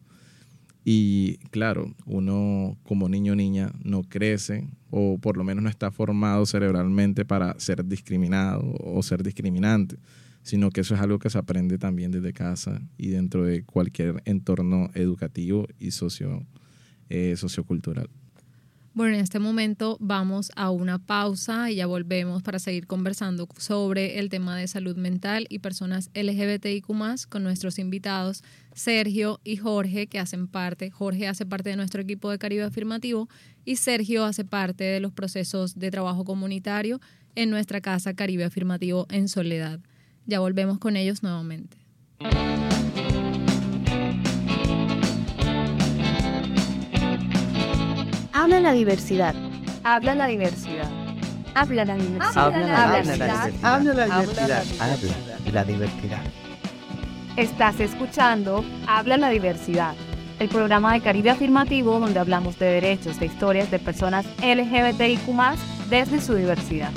Y 0.85 1.37
claro, 1.51 1.95
uno 2.07 2.79
como 2.85 3.09
niño 3.09 3.35
o 3.35 3.37
niña 3.37 3.73
no 3.85 4.03
crece 4.03 4.71
o 4.91 5.19
por 5.19 5.37
lo 5.37 5.45
menos 5.45 5.63
no 5.63 5.69
está 5.69 5.91
formado 5.91 6.47
cerebralmente 6.47 7.25
para 7.25 7.59
ser 7.61 7.85
discriminado 7.85 8.75
o 8.81 9.03
ser 9.03 9.23
discriminante, 9.23 9.99
sino 10.43 10.71
que 10.71 10.81
eso 10.81 10.95
es 10.95 11.01
algo 11.01 11.19
que 11.19 11.29
se 11.29 11.39
aprende 11.39 11.77
también 11.77 12.11
desde 12.11 12.33
casa 12.33 12.81
y 12.97 13.09
dentro 13.09 13.45
de 13.45 13.63
cualquier 13.63 14.23
entorno 14.25 14.89
educativo 14.95 15.67
y 15.79 15.91
socio, 15.91 16.47
eh, 17.11 17.35
sociocultural. 17.37 18.09
Bueno, 18.93 19.15
en 19.15 19.21
este 19.21 19.39
momento 19.39 19.97
vamos 20.01 20.51
a 20.57 20.71
una 20.71 20.99
pausa 20.99 21.71
y 21.71 21.77
ya 21.77 21.87
volvemos 21.87 22.43
para 22.43 22.59
seguir 22.59 22.89
conversando 22.89 23.47
sobre 23.57 24.19
el 24.19 24.29
tema 24.29 24.57
de 24.57 24.67
salud 24.67 24.97
mental 24.97 25.47
y 25.49 25.61
personas 25.61 26.11
LGBTIQ 26.15 26.87
con 27.29 27.45
nuestros 27.45 27.79
invitados 27.79 28.43
Sergio 28.75 29.41
y 29.45 29.59
Jorge, 29.59 30.09
que 30.09 30.19
hacen 30.19 30.49
parte, 30.49 30.91
Jorge 30.91 31.29
hace 31.29 31.47
parte 31.47 31.71
de 31.71 31.77
nuestro 31.77 32.03
equipo 32.03 32.31
de 32.31 32.39
Caribe 32.39 32.65
Afirmativo 32.65 33.29
y 33.65 33.77
Sergio 33.77 34.25
hace 34.25 34.45
parte 34.45 34.83
de 34.83 34.99
los 34.99 35.13
procesos 35.13 35.79
de 35.79 35.93
trabajo 35.93 36.25
comunitario 36.25 37.01
en 37.37 37.49
nuestra 37.49 37.81
casa 37.81 38.15
Caribe 38.15 38.45
Afirmativo 38.45 39.07
en 39.09 39.29
Soledad. 39.29 39.79
Ya 40.27 40.41
volvemos 40.41 40.79
con 40.81 40.97
ellos 40.97 41.23
nuevamente. 41.23 41.79
Habla 48.41 48.59
la 48.59 48.73
diversidad. 48.73 49.35
Habla 49.85 50.15
la 50.15 50.27
diversidad. 50.27 50.91
Habla 51.55 51.85
la 51.85 51.95
diversidad. 51.95 52.47
Habla 52.47 52.65
la 52.65 53.03
diversidad. 53.03 53.53
Habla 53.63 53.93
la 53.93 54.05
diversidad. 54.07 54.65
Habla 54.81 55.53
la 55.53 55.65
diversidad. 55.65 56.23
Estás 57.37 57.81
escuchando 57.81 58.65
Habla 58.87 59.19
la 59.19 59.29
diversidad, 59.29 59.95
el 60.39 60.49
programa 60.49 60.95
de 60.95 61.03
Caribe 61.03 61.29
Afirmativo 61.29 62.01
donde 62.01 62.19
hablamos 62.19 62.59
de 62.59 62.65
derechos, 62.65 63.21
de 63.21 63.27
historias 63.27 63.71
de 63.71 63.79
personas 63.79 64.25
LGBTIQ 64.43 65.29
desde 65.91 66.23
su 66.23 66.35
diversidad. 66.35 66.93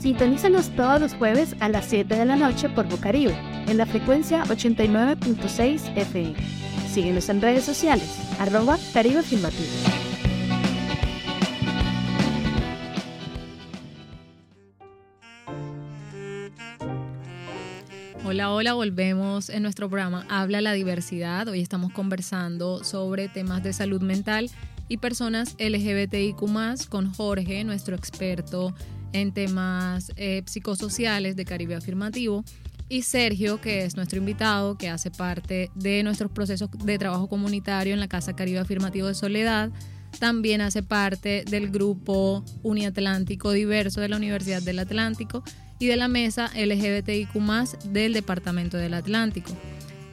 Sintonízanos 0.00 0.70
todos 0.70 0.98
los 0.98 1.12
jueves 1.12 1.56
a 1.60 1.68
las 1.68 1.84
7 1.84 2.16
de 2.16 2.24
la 2.24 2.36
noche 2.36 2.70
por 2.70 2.88
Bucaribe, 2.88 3.36
en 3.68 3.76
la 3.76 3.84
frecuencia 3.84 4.44
89.6 4.44 5.94
FM. 5.94 6.59
Síguenos 6.92 7.28
en 7.28 7.40
redes 7.40 7.62
sociales, 7.62 8.18
arroba 8.40 8.76
Caribe 8.92 9.20
Afirmativo. 9.20 9.68
Hola, 18.24 18.50
hola, 18.50 18.74
volvemos 18.74 19.50
en 19.50 19.62
nuestro 19.62 19.88
programa 19.88 20.26
Habla 20.28 20.60
la 20.60 20.72
diversidad. 20.72 21.46
Hoy 21.46 21.60
estamos 21.60 21.92
conversando 21.92 22.82
sobre 22.82 23.28
temas 23.28 23.62
de 23.62 23.72
salud 23.72 24.02
mental 24.02 24.50
y 24.88 24.96
personas 24.96 25.54
LGBTIQ 25.60 26.88
con 26.88 27.14
Jorge, 27.14 27.62
nuestro 27.62 27.94
experto 27.94 28.74
en 29.12 29.32
temas 29.32 30.10
eh, 30.16 30.42
psicosociales 30.44 31.36
de 31.36 31.44
Caribe 31.44 31.76
Afirmativo, 31.76 32.44
y 32.90 33.02
Sergio, 33.02 33.60
que 33.60 33.84
es 33.84 33.96
nuestro 33.96 34.18
invitado, 34.18 34.76
que 34.76 34.88
hace 34.88 35.12
parte 35.12 35.70
de 35.76 36.02
nuestros 36.02 36.30
procesos 36.32 36.68
de 36.84 36.98
trabajo 36.98 37.28
comunitario 37.28 37.94
en 37.94 38.00
la 38.00 38.08
Casa 38.08 38.34
Caribe 38.34 38.58
Afirmativo 38.58 39.06
de 39.06 39.14
Soledad. 39.14 39.70
También 40.18 40.60
hace 40.60 40.82
parte 40.82 41.44
del 41.48 41.70
grupo 41.70 42.44
Uniatlántico 42.64 43.52
Diverso 43.52 44.00
de 44.00 44.08
la 44.08 44.16
Universidad 44.16 44.60
del 44.60 44.80
Atlántico 44.80 45.44
y 45.78 45.86
de 45.86 45.96
la 45.96 46.08
mesa 46.08 46.50
LGBTIQ 46.56 47.32
del 47.92 48.12
Departamento 48.12 48.76
del 48.76 48.94
Atlántico. 48.94 49.56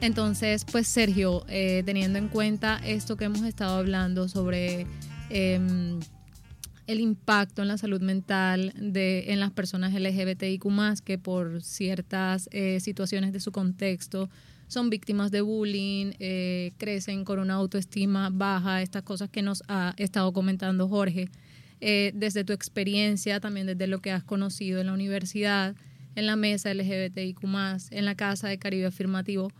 Entonces, 0.00 0.64
pues 0.64 0.86
Sergio, 0.86 1.44
eh, 1.48 1.82
teniendo 1.84 2.20
en 2.20 2.28
cuenta 2.28 2.80
esto 2.84 3.16
que 3.16 3.24
hemos 3.24 3.42
estado 3.42 3.76
hablando 3.76 4.28
sobre 4.28 4.86
em, 5.30 5.98
el 6.88 7.00
impacto 7.00 7.60
en 7.60 7.68
la 7.68 7.76
salud 7.76 8.00
mental 8.00 8.72
de, 8.74 9.26
en 9.28 9.40
las 9.40 9.52
personas 9.52 9.92
LGBTIQ 9.92 10.64
que 11.04 11.18
por 11.18 11.62
ciertas 11.62 12.48
eh, 12.50 12.80
situaciones 12.80 13.34
de 13.34 13.40
su 13.40 13.52
contexto 13.52 14.30
son 14.68 14.88
víctimas 14.88 15.30
de 15.30 15.42
bullying, 15.42 16.12
eh, 16.18 16.72
crecen 16.78 17.24
con 17.24 17.40
una 17.40 17.54
autoestima 17.54 18.30
baja, 18.32 18.80
estas 18.80 19.02
cosas 19.02 19.28
que 19.28 19.42
nos 19.42 19.62
ha 19.68 19.94
estado 19.98 20.32
comentando 20.32 20.88
Jorge. 20.88 21.28
Eh, 21.80 22.12
desde 22.14 22.42
tu 22.42 22.54
experiencia, 22.54 23.38
también 23.38 23.66
desde 23.66 23.86
lo 23.86 24.00
que 24.00 24.10
has 24.10 24.24
conocido 24.24 24.80
en 24.80 24.86
la 24.86 24.94
universidad, 24.94 25.76
en 26.16 26.26
la 26.26 26.36
mesa 26.36 26.72
LGBTIQ, 26.72 27.44
en 27.90 28.04
la 28.06 28.14
casa 28.14 28.48
de 28.48 28.58
Caribe 28.58 28.86
Afirmativo, 28.86 29.52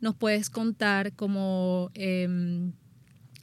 nos 0.00 0.14
puedes 0.14 0.50
contar 0.50 1.14
como 1.14 1.90
em, 1.94 2.72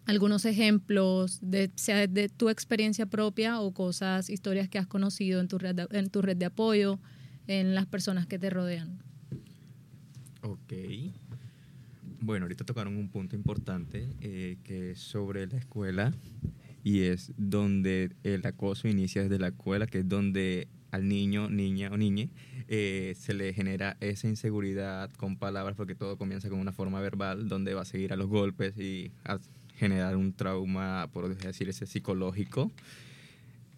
algunos 0.06 0.46
ejemplos 0.46 1.40
de, 1.42 1.72
sea 1.76 2.08
de 2.08 2.30
tu 2.30 2.50
experiencia 2.50 3.06
propia 3.06 3.60
o 3.62 3.74
cosas, 3.74 4.30
historias 4.30 4.70
que 4.70 4.80
has 4.80 4.88
conocido 4.88 5.40
en 5.40 5.48
tu 5.48 5.58
red 5.58 5.76
de, 5.76 5.88
en 5.92 6.10
tu 6.10 6.22
red 6.22 6.38
de 6.38 6.46
apoyo, 6.46 7.00
en 7.48 7.76
las 7.76 7.86
personas 7.86 8.28
que 8.28 8.40
te 8.40 8.50
rodean. 8.50 9.02
Ok. 10.42 10.74
Bueno, 12.20 12.46
ahorita 12.46 12.66
tocaron 12.66 12.98
un 12.98 13.10
punto 13.10 13.36
importante 13.36 14.10
eh, 14.22 14.58
que 14.64 14.92
es 14.92 15.00
sobre 15.00 15.48
la 15.48 15.58
escuela 15.58 16.14
y 16.84 17.02
es 17.02 17.32
donde 17.38 18.12
el 18.24 18.46
acoso 18.46 18.88
inicia 18.88 19.24
desde 19.24 19.40
la 19.40 19.50
escuela, 19.50 19.88
que 19.88 20.00
es 20.00 20.10
donde 20.10 20.68
al 20.92 21.08
niño, 21.08 21.50
niña 21.50 21.90
o 21.92 21.98
niñe 21.98 22.30
eh, 22.68 23.14
se 23.18 23.34
le 23.34 23.54
genera 23.54 23.98
esa 24.02 24.28
inseguridad 24.28 25.10
con 25.12 25.38
palabras 25.38 25.76
porque 25.76 25.96
todo 25.96 26.18
comienza 26.18 26.50
con 26.50 26.60
una 26.60 26.74
forma 26.74 27.00
verbal 27.00 27.48
donde 27.48 27.74
va 27.74 27.82
a 27.82 27.86
seguir 27.86 28.14
a 28.14 28.18
los 28.18 28.28
golpes 28.28 28.78
y 28.78 29.12
a 29.24 29.40
generar 29.82 30.16
un 30.16 30.32
trauma, 30.32 31.10
por 31.12 31.36
decir 31.36 31.68
ese 31.68 31.88
psicológico. 31.88 32.72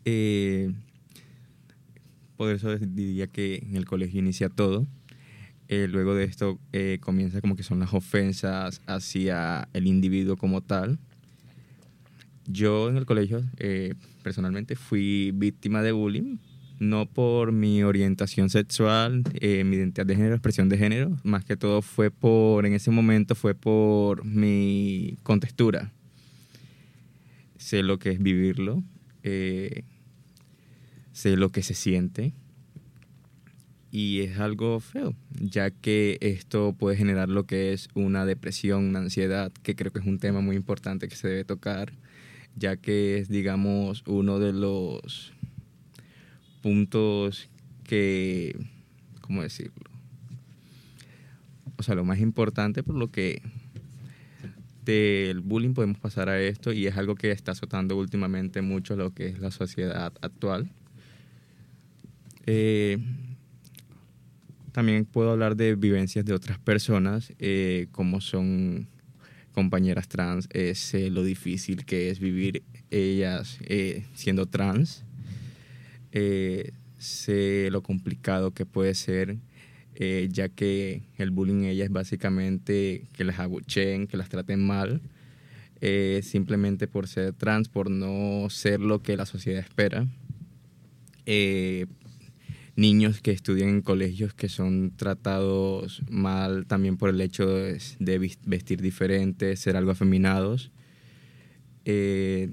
Eh, 0.03 0.69
por 2.35 2.49
eso 2.51 2.77
diría 2.77 3.27
que 3.27 3.63
en 3.65 3.77
el 3.77 3.85
colegio 3.85 4.19
inicia 4.19 4.49
todo. 4.49 4.85
Eh, 5.69 5.87
luego 5.89 6.13
de 6.13 6.25
esto 6.25 6.59
eh, 6.73 6.97
comienza 6.99 7.39
como 7.39 7.55
que 7.55 7.63
son 7.63 7.79
las 7.79 7.93
ofensas 7.93 8.81
hacia 8.85 9.69
el 9.71 9.87
individuo 9.87 10.35
como 10.35 10.59
tal. 10.59 10.99
Yo 12.47 12.89
en 12.89 12.97
el 12.97 13.05
colegio 13.05 13.41
personalmente 14.23 14.75
fui 14.75 15.31
víctima 15.33 15.81
de 15.81 15.93
bullying, 15.93 16.37
no 16.79 17.05
por 17.05 17.51
mi 17.51 17.83
orientación 17.83 18.49
sexual, 18.49 19.23
mi 19.41 19.75
identidad 19.75 20.05
de 20.05 20.15
género, 20.15 20.35
expresión 20.35 20.69
de 20.69 20.77
género, 20.77 21.17
más 21.23 21.45
que 21.45 21.55
todo 21.55 21.81
fue 21.81 22.11
por, 22.11 22.65
en 22.65 22.73
ese 22.73 22.91
momento 22.91 23.35
fue 23.35 23.55
por 23.55 24.25
mi 24.25 25.17
contextura. 25.23 25.91
Sé 27.57 27.83
lo 27.83 27.99
que 27.99 28.11
es 28.11 28.21
vivirlo, 28.21 28.83
sé 29.21 29.83
lo 31.37 31.49
que 31.49 31.63
se 31.63 31.73
siente 31.73 32.33
y 33.91 34.21
es 34.21 34.39
algo 34.39 34.79
feo, 34.79 35.15
ya 35.39 35.69
que 35.69 36.17
esto 36.19 36.73
puede 36.73 36.97
generar 36.97 37.29
lo 37.29 37.45
que 37.45 37.73
es 37.73 37.89
una 37.93 38.25
depresión, 38.25 38.85
una 38.85 38.99
ansiedad, 38.99 39.51
que 39.61 39.75
creo 39.75 39.91
que 39.91 39.99
es 39.99 40.05
un 40.05 40.17
tema 40.17 40.41
muy 40.41 40.55
importante 40.55 41.07
que 41.07 41.15
se 41.15 41.27
debe 41.27 41.45
tocar, 41.45 41.93
ya 42.55 42.75
que 42.75 43.19
es, 43.19 43.29
digamos, 43.29 44.03
uno 44.07 44.39
de 44.39 44.51
los 44.51 45.32
puntos 46.63 47.49
que, 47.83 48.57
¿cómo 49.21 49.43
decirlo? 49.43 49.83
O 51.77 51.83
sea, 51.83 51.93
lo 51.93 52.05
más 52.05 52.19
importante 52.19 52.81
por 52.81 52.95
lo 52.95 53.11
que 53.11 53.41
del 54.85 55.41
bullying 55.41 55.73
podemos 55.73 55.99
pasar 55.99 56.29
a 56.29 56.41
esto 56.41 56.73
y 56.73 56.87
es 56.87 56.97
algo 56.97 57.15
que 57.15 57.31
está 57.31 57.51
azotando 57.51 57.97
últimamente 57.97 58.61
mucho 58.61 58.95
lo 58.95 59.13
que 59.13 59.27
es 59.27 59.39
la 59.39 59.51
sociedad 59.51 60.13
actual. 60.21 60.71
Eh, 62.45 62.97
también 64.71 65.05
puedo 65.05 65.31
hablar 65.31 65.55
de 65.55 65.75
vivencias 65.75 66.25
de 66.25 66.33
otras 66.33 66.59
personas, 66.59 67.33
eh, 67.39 67.87
como 67.91 68.21
son 68.21 68.87
compañeras 69.53 70.07
trans, 70.07 70.47
eh, 70.51 70.73
lo 71.11 71.23
difícil 71.23 71.85
que 71.85 72.09
es 72.09 72.19
vivir 72.19 72.63
ellas 72.89 73.59
eh, 73.61 74.05
siendo 74.13 74.45
trans, 74.45 75.05
sé 76.97 77.69
lo 77.71 77.81
complicado 77.81 78.51
que 78.51 78.65
puede 78.65 78.93
ser, 78.93 79.37
ya 80.29 80.49
que 80.49 81.03
el 81.17 81.31
bullying 81.31 81.63
en 81.63 81.65
ellas 81.65 81.85
es 81.85 81.91
básicamente 81.91 83.07
que 83.13 83.23
las 83.23 83.39
abucheen, 83.39 84.07
que 84.07 84.17
las 84.17 84.29
traten 84.29 84.65
mal, 84.65 85.01
simplemente 86.21 86.87
por 86.87 87.07
ser 87.07 87.33
trans, 87.33 87.69
por 87.69 87.89
no 87.89 88.49
ser 88.49 88.79
lo 88.79 89.01
que 89.01 89.17
la 89.17 89.25
sociedad 89.25 89.59
espera 89.59 90.07
niños 92.75 93.21
que 93.21 93.31
estudian 93.31 93.69
en 93.69 93.81
colegios 93.81 94.33
que 94.33 94.49
son 94.49 94.93
tratados 94.95 96.01
mal 96.09 96.65
también 96.65 96.97
por 96.97 97.09
el 97.09 97.21
hecho 97.21 97.47
de, 97.47 98.35
vestir 98.45 98.81
diferente, 98.81 99.55
ser 99.55 99.77
algo 99.77 99.91
afeminados. 99.91 100.71
Eh, 101.85 102.51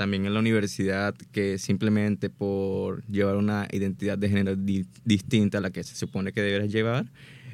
también 0.00 0.24
en 0.24 0.32
la 0.32 0.40
universidad 0.40 1.14
que 1.30 1.58
simplemente 1.58 2.30
por 2.30 3.04
llevar 3.04 3.36
una 3.36 3.68
identidad 3.70 4.16
de 4.16 4.30
género 4.30 4.56
distinta 4.56 5.58
a 5.58 5.60
la 5.60 5.70
que 5.70 5.84
se 5.84 5.94
supone 5.94 6.32
que 6.32 6.40
deberías 6.40 6.72
llevar, 6.72 7.04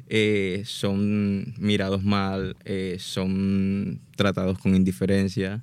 eh, 0.07 0.63
son 0.65 1.53
mirados 1.57 2.05
mal, 2.05 2.55
eh, 2.63 2.95
son 2.99 3.99
tratados 4.15 4.59
con 4.59 4.75
indiferencia. 4.75 5.61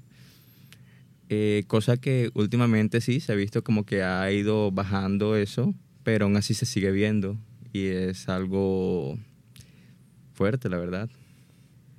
cosa 1.69 1.97
que 1.97 2.31
últimamente 2.35 3.01
sí 3.01 3.19
se 3.19 3.33
ha 3.33 3.35
visto 3.35 3.65
como 3.65 3.87
que 3.87 4.03
ha 4.03 4.31
ido 4.31 4.71
bajando 4.71 5.37
eso, 5.37 5.73
pero 6.03 6.27
aún 6.27 6.37
así 6.37 6.53
se 6.53 6.67
sigue 6.67 6.93
viendo 6.93 7.39
y 7.73 7.87
es 7.87 8.29
algo 8.29 9.19
fuerte, 10.35 10.69
la 10.69 10.77
verdad. 10.77 11.09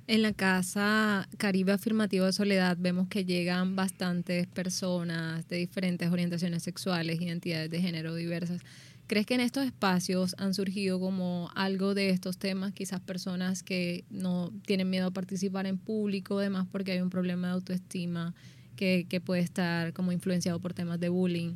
En 0.08 0.22
la 0.22 0.32
casa 0.32 1.28
Caribe 1.36 1.72
Afirmativo 1.72 2.26
de 2.26 2.32
Soledad 2.32 2.76
vemos 2.78 3.08
que 3.08 3.24
llegan 3.24 3.74
bastantes 3.74 4.46
personas 4.46 5.48
de 5.48 5.56
diferentes 5.56 6.08
orientaciones 6.12 6.62
sexuales, 6.62 7.20
identidades 7.20 7.70
de 7.70 7.80
género 7.82 8.14
diversas. 8.14 8.62
¿Crees 9.08 9.26
que 9.26 9.34
en 9.34 9.40
estos 9.40 9.66
espacios 9.66 10.36
han 10.38 10.54
surgido 10.54 11.00
como 11.00 11.50
algo 11.56 11.94
de 11.94 12.10
estos 12.10 12.38
temas? 12.38 12.72
Quizás 12.72 13.00
personas 13.00 13.64
que 13.64 14.04
no 14.08 14.52
tienen 14.64 14.88
miedo 14.90 15.08
a 15.08 15.10
participar 15.10 15.66
en 15.66 15.76
público, 15.76 16.38
además 16.38 16.68
porque 16.70 16.92
hay 16.92 17.00
un 17.00 17.10
problema 17.10 17.48
de 17.48 17.54
autoestima 17.54 18.32
que, 18.76 19.06
que 19.08 19.20
puede 19.20 19.40
estar 19.40 19.92
como 19.92 20.12
influenciado 20.12 20.60
por 20.60 20.72
temas 20.72 21.00
de 21.00 21.08
bullying 21.08 21.54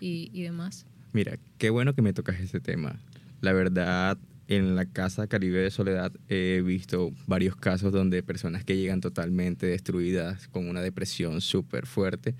y, 0.00 0.28
y 0.32 0.42
demás. 0.42 0.86
Mira, 1.12 1.38
qué 1.58 1.70
bueno 1.70 1.94
que 1.94 2.02
me 2.02 2.12
tocas 2.12 2.40
este 2.40 2.58
tema. 2.58 2.98
La 3.40 3.52
verdad, 3.52 4.18
en 4.56 4.76
la 4.76 4.84
Casa 4.84 5.26
Caribe 5.26 5.60
de 5.60 5.70
Soledad 5.70 6.12
he 6.28 6.62
visto 6.62 7.12
varios 7.26 7.56
casos 7.56 7.90
donde 7.90 8.22
personas 8.22 8.64
que 8.64 8.76
llegan 8.76 9.00
totalmente 9.00 9.66
destruidas 9.66 10.46
con 10.48 10.68
una 10.68 10.82
depresión 10.82 11.40
súper 11.40 11.86
fuerte 11.86 12.34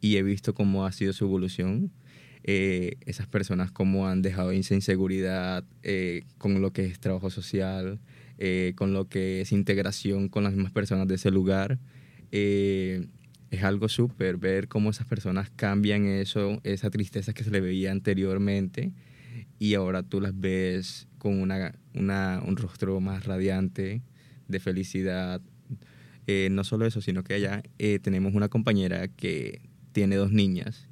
y 0.00 0.16
he 0.16 0.22
visto 0.22 0.52
cómo 0.52 0.84
ha 0.84 0.92
sido 0.92 1.12
su 1.14 1.24
evolución. 1.24 1.90
Eh, 2.44 2.96
esas 3.06 3.26
personas 3.26 3.70
cómo 3.70 4.08
han 4.08 4.20
dejado 4.20 4.50
esa 4.52 4.74
inseguridad 4.74 5.64
eh, 5.82 6.24
con 6.36 6.60
lo 6.60 6.72
que 6.72 6.84
es 6.84 7.00
trabajo 7.00 7.30
social, 7.30 7.98
eh, 8.36 8.74
con 8.76 8.92
lo 8.92 9.08
que 9.08 9.40
es 9.40 9.52
integración 9.52 10.28
con 10.28 10.44
las 10.44 10.52
mismas 10.52 10.72
personas 10.72 11.08
de 11.08 11.14
ese 11.14 11.30
lugar. 11.30 11.78
es 12.30 13.62
algo 13.62 13.88
súper 13.88 14.36
ver 14.36 14.68
cómo 14.68 14.90
esas 14.90 15.06
personas 15.06 15.48
cambian 15.56 16.04
eso, 16.04 16.60
esa 16.62 16.90
tristeza 16.90 17.32
que 17.32 17.42
se 17.42 17.50
le 17.50 17.60
veía 17.62 17.90
anteriormente 17.90 18.92
y 19.58 19.74
ahora 19.74 20.02
tú 20.02 20.20
las 20.20 20.38
ves 20.38 21.07
con 21.18 21.40
una, 21.40 21.74
un 21.94 22.56
rostro 22.56 23.00
más 23.00 23.26
radiante 23.26 24.02
de 24.48 24.60
felicidad. 24.60 25.40
Eh, 26.26 26.48
no 26.50 26.64
solo 26.64 26.86
eso, 26.86 27.00
sino 27.00 27.22
que 27.24 27.34
allá 27.34 27.62
eh, 27.78 27.98
tenemos 28.00 28.34
una 28.34 28.48
compañera 28.48 29.08
que 29.08 29.62
tiene 29.92 30.16
dos 30.16 30.32
niñas. 30.32 30.88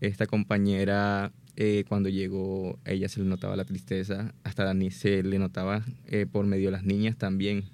Esta 0.00 0.26
compañera, 0.26 1.32
eh, 1.56 1.84
cuando 1.88 2.08
llegó, 2.08 2.78
a 2.84 2.92
ella 2.92 3.08
se 3.08 3.20
le 3.20 3.26
notaba 3.26 3.56
la 3.56 3.64
tristeza, 3.64 4.34
hasta 4.42 4.64
Dani 4.64 4.90
se 4.90 5.22
le 5.22 5.38
notaba 5.38 5.84
por 6.32 6.46
medio 6.46 6.66
de 6.66 6.72
las 6.72 6.84
niñas 6.84 7.16
también. 7.16 7.64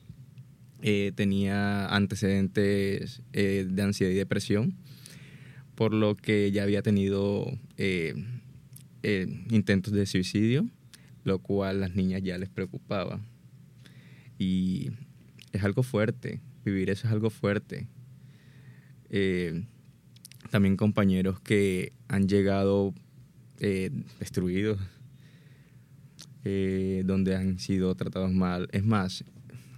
tenía 1.14 1.86
antecedentes 1.86 3.22
de 3.32 3.82
ansiedad 3.82 4.12
y 4.12 4.16
depresión, 4.16 4.76
por 5.74 5.94
lo 5.94 6.16
que 6.16 6.50
ya 6.52 6.64
había 6.64 6.82
tenido 6.82 7.46
intentos 9.50 9.92
de 9.92 10.06
suicidio 10.06 10.68
lo 11.24 11.38
cual 11.40 11.80
las 11.80 11.94
niñas 11.94 12.22
ya 12.22 12.38
les 12.38 12.48
preocupaba. 12.48 13.20
Y 14.38 14.90
es 15.52 15.64
algo 15.64 15.82
fuerte, 15.82 16.40
vivir 16.64 16.90
eso 16.90 17.06
es 17.06 17.12
algo 17.12 17.30
fuerte. 17.30 17.86
Eh, 19.10 19.64
también 20.50 20.76
compañeros 20.76 21.40
que 21.40 21.92
han 22.08 22.28
llegado 22.28 22.94
eh, 23.60 23.90
destruidos, 24.18 24.78
eh, 26.44 27.02
donde 27.04 27.34
han 27.36 27.58
sido 27.58 27.94
tratados 27.94 28.32
mal. 28.32 28.68
Es 28.72 28.84
más, 28.84 29.24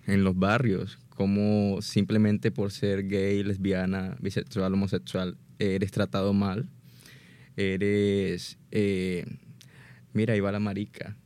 en 0.06 0.24
los 0.24 0.38
barrios, 0.38 0.98
como 1.08 1.80
simplemente 1.82 2.50
por 2.50 2.72
ser 2.72 3.08
gay, 3.08 3.42
lesbiana, 3.42 4.16
bisexual, 4.20 4.74
homosexual, 4.74 5.36
eres 5.58 5.90
tratado 5.90 6.32
mal, 6.32 6.68
eres, 7.56 8.58
mira, 10.12 10.34
ahí 10.34 10.40
va 10.40 10.52
la 10.52 10.60
marica, 10.60 11.16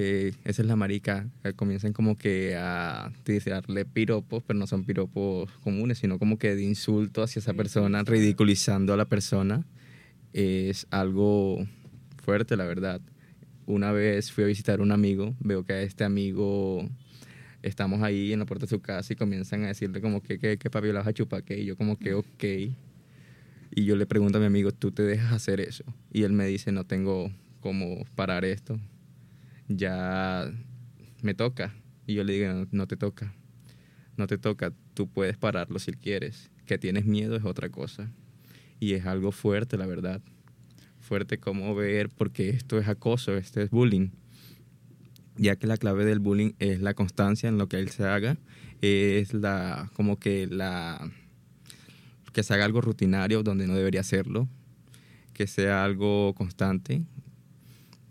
esa 0.00 0.62
es 0.62 0.66
la 0.66 0.76
marica. 0.76 1.28
comienzan 1.56 1.92
como 1.92 2.16
que 2.16 2.56
a 2.56 3.12
darle 3.46 3.84
piropos, 3.84 4.42
pero 4.46 4.58
no 4.58 4.66
son 4.66 4.84
piropos 4.84 5.50
comunes, 5.62 5.98
sino 5.98 6.18
como 6.18 6.38
que 6.38 6.54
de 6.54 6.62
insulto 6.62 7.22
hacia 7.22 7.40
esa 7.40 7.54
persona, 7.54 8.02
ridiculizando 8.02 8.92
a 8.92 8.96
la 8.96 9.06
persona. 9.06 9.64
Es 10.32 10.86
algo 10.90 11.66
fuerte, 12.22 12.56
la 12.56 12.64
verdad. 12.64 13.00
Una 13.66 13.92
vez 13.92 14.32
fui 14.32 14.44
a 14.44 14.46
visitar 14.46 14.80
a 14.80 14.82
un 14.82 14.92
amigo, 14.92 15.34
veo 15.40 15.64
que 15.64 15.72
a 15.72 15.82
este 15.82 16.04
amigo 16.04 16.88
estamos 17.62 18.02
ahí 18.02 18.32
en 18.32 18.38
la 18.38 18.46
puerta 18.46 18.66
de 18.66 18.70
su 18.70 18.80
casa 18.80 19.12
y 19.12 19.16
comienzan 19.16 19.64
a 19.64 19.68
decirle 19.68 20.00
como 20.00 20.22
que, 20.22 20.38
que, 20.38 20.56
que 20.56 20.70
papi, 20.70 20.88
la 20.88 21.00
vas 21.00 21.08
a 21.08 21.12
chupar, 21.12 21.44
que 21.44 21.58
y 21.58 21.66
yo 21.66 21.76
como 21.76 21.98
que, 21.98 22.14
ok. 22.14 22.44
Y 23.72 23.84
yo 23.84 23.96
le 23.96 24.06
pregunto 24.06 24.38
a 24.38 24.40
mi 24.40 24.46
amigo, 24.46 24.72
¿tú 24.72 24.92
te 24.92 25.02
dejas 25.02 25.32
hacer 25.32 25.60
eso? 25.60 25.84
Y 26.12 26.22
él 26.22 26.32
me 26.32 26.46
dice, 26.46 26.72
no 26.72 26.84
tengo 26.84 27.30
cómo 27.60 28.04
parar 28.16 28.44
esto 28.44 28.80
ya 29.70 30.52
me 31.22 31.34
toca. 31.34 31.74
Y 32.06 32.14
yo 32.14 32.24
le 32.24 32.32
digo, 32.34 32.66
no, 32.70 32.86
te 32.86 32.96
toca, 32.96 33.32
no 34.16 34.26
te 34.26 34.36
toca, 34.36 34.72
tú 34.94 35.08
puedes 35.08 35.36
pararlo 35.36 35.78
si 35.78 35.92
quieres. 35.92 36.50
Que 36.66 36.78
tienes 36.78 37.06
miedo 37.06 37.36
es 37.36 37.44
otra 37.44 37.70
cosa. 37.70 38.10
Y 38.78 38.94
es 38.94 39.06
algo 39.06 39.32
fuerte, 39.32 39.76
la 39.76 39.86
verdad. 39.86 40.20
Fuerte 41.00 41.38
como 41.38 41.74
ver, 41.74 42.08
porque 42.08 42.50
esto 42.50 42.78
es 42.78 42.88
acoso, 42.88 43.36
esto 43.36 43.60
es 43.60 43.70
bullying. 43.70 44.10
Ya 45.36 45.56
que 45.56 45.66
la 45.66 45.76
clave 45.76 46.04
del 46.04 46.18
bullying 46.18 46.52
es 46.58 46.80
la 46.80 46.94
constancia 46.94 47.48
en 47.48 47.56
lo 47.56 47.68
que 47.68 47.78
él 47.78 47.88
se 47.88 48.04
haga, 48.04 48.36
es 48.82 49.32
la, 49.32 49.90
como 49.94 50.18
que 50.18 50.46
la, 50.46 51.10
que 52.32 52.42
se 52.42 52.52
haga 52.52 52.64
algo 52.64 52.80
rutinario 52.80 53.42
donde 53.42 53.66
no 53.66 53.74
debería 53.74 54.00
hacerlo, 54.00 54.48
que 55.32 55.46
sea 55.46 55.84
algo 55.84 56.34
constante, 56.34 57.02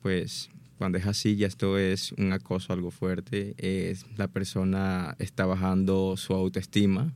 pues 0.01 0.49
cuando 0.79 0.97
es 0.97 1.05
así, 1.05 1.35
ya 1.35 1.45
esto 1.45 1.77
es 1.77 2.13
un 2.13 2.31
acoso 2.31 2.71
algo 2.71 2.89
fuerte. 2.89 3.53
Es, 3.57 4.05
la 4.15 4.29
persona 4.29 5.13
está 5.19 5.45
bajando 5.45 6.15
su 6.15 6.33
autoestima 6.33 7.13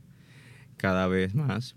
cada 0.76 1.08
vez 1.08 1.34
más. 1.34 1.74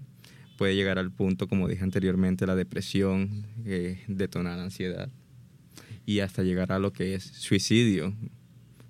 Puede 0.58 0.76
llegar 0.76 1.00
al 1.00 1.14
punto, 1.14 1.48
como 1.48 1.70
dije 1.70 1.86
anteriormente, 1.86 2.46
la 2.46 2.56
depresión, 2.56 3.48
eh, 3.64 4.04
detonar 4.10 4.60
ansiedad 4.60 5.10
y 6.06 6.20
hasta 6.20 6.44
llegar 6.44 6.74
a 6.74 6.80
lo 6.80 6.92
que 6.92 7.16
es 7.16 7.24
suicidio, 7.24 8.14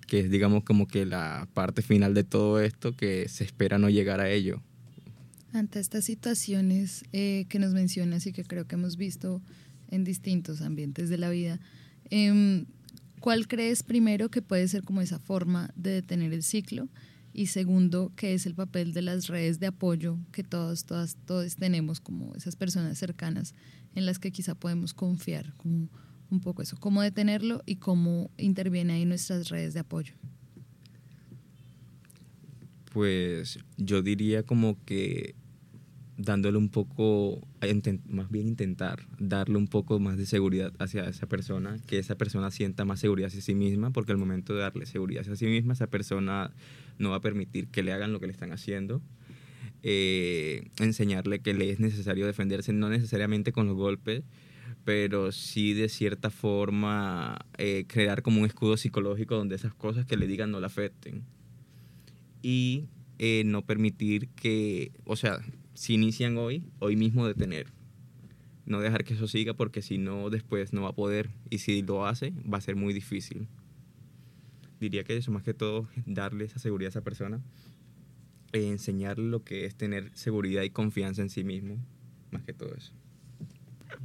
que 0.08 0.18
es 0.18 0.30
digamos 0.30 0.64
como 0.64 0.88
que 0.88 1.06
la 1.06 1.48
parte 1.54 1.82
final 1.82 2.14
de 2.14 2.24
todo 2.24 2.60
esto 2.60 2.96
que 2.96 3.28
se 3.28 3.44
espera 3.44 3.78
no 3.78 3.90
llegar 3.90 4.20
a 4.20 4.28
ello. 4.28 4.60
Ante 5.52 5.78
estas 5.78 6.04
situaciones 6.04 7.04
eh, 7.12 7.46
que 7.48 7.60
nos 7.60 7.74
mencionas 7.74 8.26
y 8.26 8.32
que 8.32 8.42
creo 8.42 8.66
que 8.66 8.74
hemos 8.74 8.96
visto 8.96 9.40
en 9.88 10.02
distintos 10.02 10.62
ambientes 10.62 11.08
de 11.10 11.18
la 11.18 11.30
vida, 11.30 11.60
eh, 12.10 12.64
¿Cuál 13.20 13.48
crees 13.48 13.82
primero 13.82 14.30
que 14.30 14.42
puede 14.42 14.68
ser 14.68 14.82
como 14.82 15.00
esa 15.00 15.18
forma 15.18 15.70
de 15.74 15.90
detener 15.90 16.32
el 16.32 16.42
ciclo? 16.42 16.88
Y 17.32 17.46
segundo, 17.46 18.12
¿qué 18.16 18.34
es 18.34 18.46
el 18.46 18.54
papel 18.54 18.92
de 18.92 19.02
las 19.02 19.28
redes 19.28 19.60
de 19.60 19.66
apoyo 19.66 20.18
que 20.32 20.42
todos, 20.42 20.84
todas, 20.84 21.16
todos 21.26 21.56
tenemos 21.56 22.00
como 22.00 22.34
esas 22.34 22.56
personas 22.56 22.98
cercanas 22.98 23.54
en 23.94 24.06
las 24.06 24.18
que 24.18 24.32
quizá 24.32 24.54
podemos 24.54 24.94
confiar, 24.94 25.54
como 25.56 25.88
un 26.30 26.40
poco 26.40 26.62
eso, 26.62 26.76
cómo 26.78 27.02
detenerlo 27.02 27.62
y 27.66 27.76
cómo 27.76 28.30
interviene 28.38 28.94
ahí 28.94 29.04
nuestras 29.04 29.48
redes 29.48 29.74
de 29.74 29.80
apoyo. 29.80 30.14
Pues 32.92 33.58
yo 33.76 34.02
diría 34.02 34.42
como 34.42 34.82
que 34.84 35.34
dándole 36.18 36.58
un 36.58 36.68
poco, 36.68 37.40
más 38.08 38.30
bien 38.30 38.48
intentar 38.48 39.06
darle 39.18 39.56
un 39.56 39.68
poco 39.68 40.00
más 40.00 40.18
de 40.18 40.26
seguridad 40.26 40.72
hacia 40.80 41.08
esa 41.08 41.28
persona, 41.28 41.78
que 41.86 41.98
esa 41.98 42.16
persona 42.16 42.50
sienta 42.50 42.84
más 42.84 42.98
seguridad 42.98 43.28
hacia 43.28 43.40
sí 43.40 43.54
misma, 43.54 43.90
porque 43.90 44.12
al 44.12 44.18
momento 44.18 44.52
de 44.52 44.60
darle 44.60 44.84
seguridad 44.84 45.22
hacia 45.22 45.36
sí 45.36 45.46
misma, 45.46 45.74
esa 45.74 45.86
persona 45.86 46.50
no 46.98 47.10
va 47.10 47.16
a 47.16 47.20
permitir 47.20 47.68
que 47.68 47.84
le 47.84 47.92
hagan 47.92 48.12
lo 48.12 48.18
que 48.18 48.26
le 48.26 48.32
están 48.32 48.52
haciendo. 48.52 49.00
Eh, 49.84 50.70
enseñarle 50.80 51.38
que 51.38 51.54
le 51.54 51.70
es 51.70 51.78
necesario 51.78 52.26
defenderse, 52.26 52.72
no 52.72 52.88
necesariamente 52.88 53.52
con 53.52 53.68
los 53.68 53.76
golpes, 53.76 54.24
pero 54.84 55.30
sí 55.30 55.72
de 55.72 55.88
cierta 55.88 56.30
forma 56.30 57.38
eh, 57.58 57.84
crear 57.86 58.22
como 58.22 58.40
un 58.40 58.46
escudo 58.46 58.76
psicológico 58.76 59.36
donde 59.36 59.54
esas 59.54 59.72
cosas 59.72 60.04
que 60.04 60.16
le 60.16 60.26
digan 60.26 60.50
no 60.50 60.58
le 60.58 60.66
afecten. 60.66 61.22
Y 62.42 62.86
eh, 63.20 63.44
no 63.44 63.62
permitir 63.62 64.28
que, 64.30 64.90
o 65.04 65.14
sea, 65.14 65.38
si 65.78 65.94
inician 65.94 66.36
hoy, 66.38 66.64
hoy 66.80 66.96
mismo 66.96 67.24
detener. 67.24 67.68
No 68.66 68.80
dejar 68.80 69.04
que 69.04 69.14
eso 69.14 69.28
siga 69.28 69.54
porque 69.54 69.80
si 69.80 69.96
no, 69.96 70.28
después 70.28 70.72
no 70.72 70.82
va 70.82 70.88
a 70.88 70.94
poder. 70.94 71.30
Y 71.50 71.58
si 71.58 71.82
lo 71.82 72.04
hace, 72.04 72.32
va 72.52 72.58
a 72.58 72.60
ser 72.60 72.74
muy 72.74 72.92
difícil. 72.92 73.46
Diría 74.80 75.04
que 75.04 75.16
eso, 75.16 75.30
más 75.30 75.44
que 75.44 75.54
todo, 75.54 75.86
darle 76.04 76.46
esa 76.46 76.58
seguridad 76.58 76.88
a 76.88 76.90
esa 76.90 77.02
persona. 77.02 77.40
E 78.52 78.66
enseñarle 78.66 79.28
lo 79.28 79.44
que 79.44 79.66
es 79.66 79.76
tener 79.76 80.10
seguridad 80.16 80.64
y 80.64 80.70
confianza 80.70 81.22
en 81.22 81.30
sí 81.30 81.44
mismo. 81.44 81.76
Más 82.32 82.42
que 82.42 82.54
todo 82.54 82.74
eso. 82.74 82.92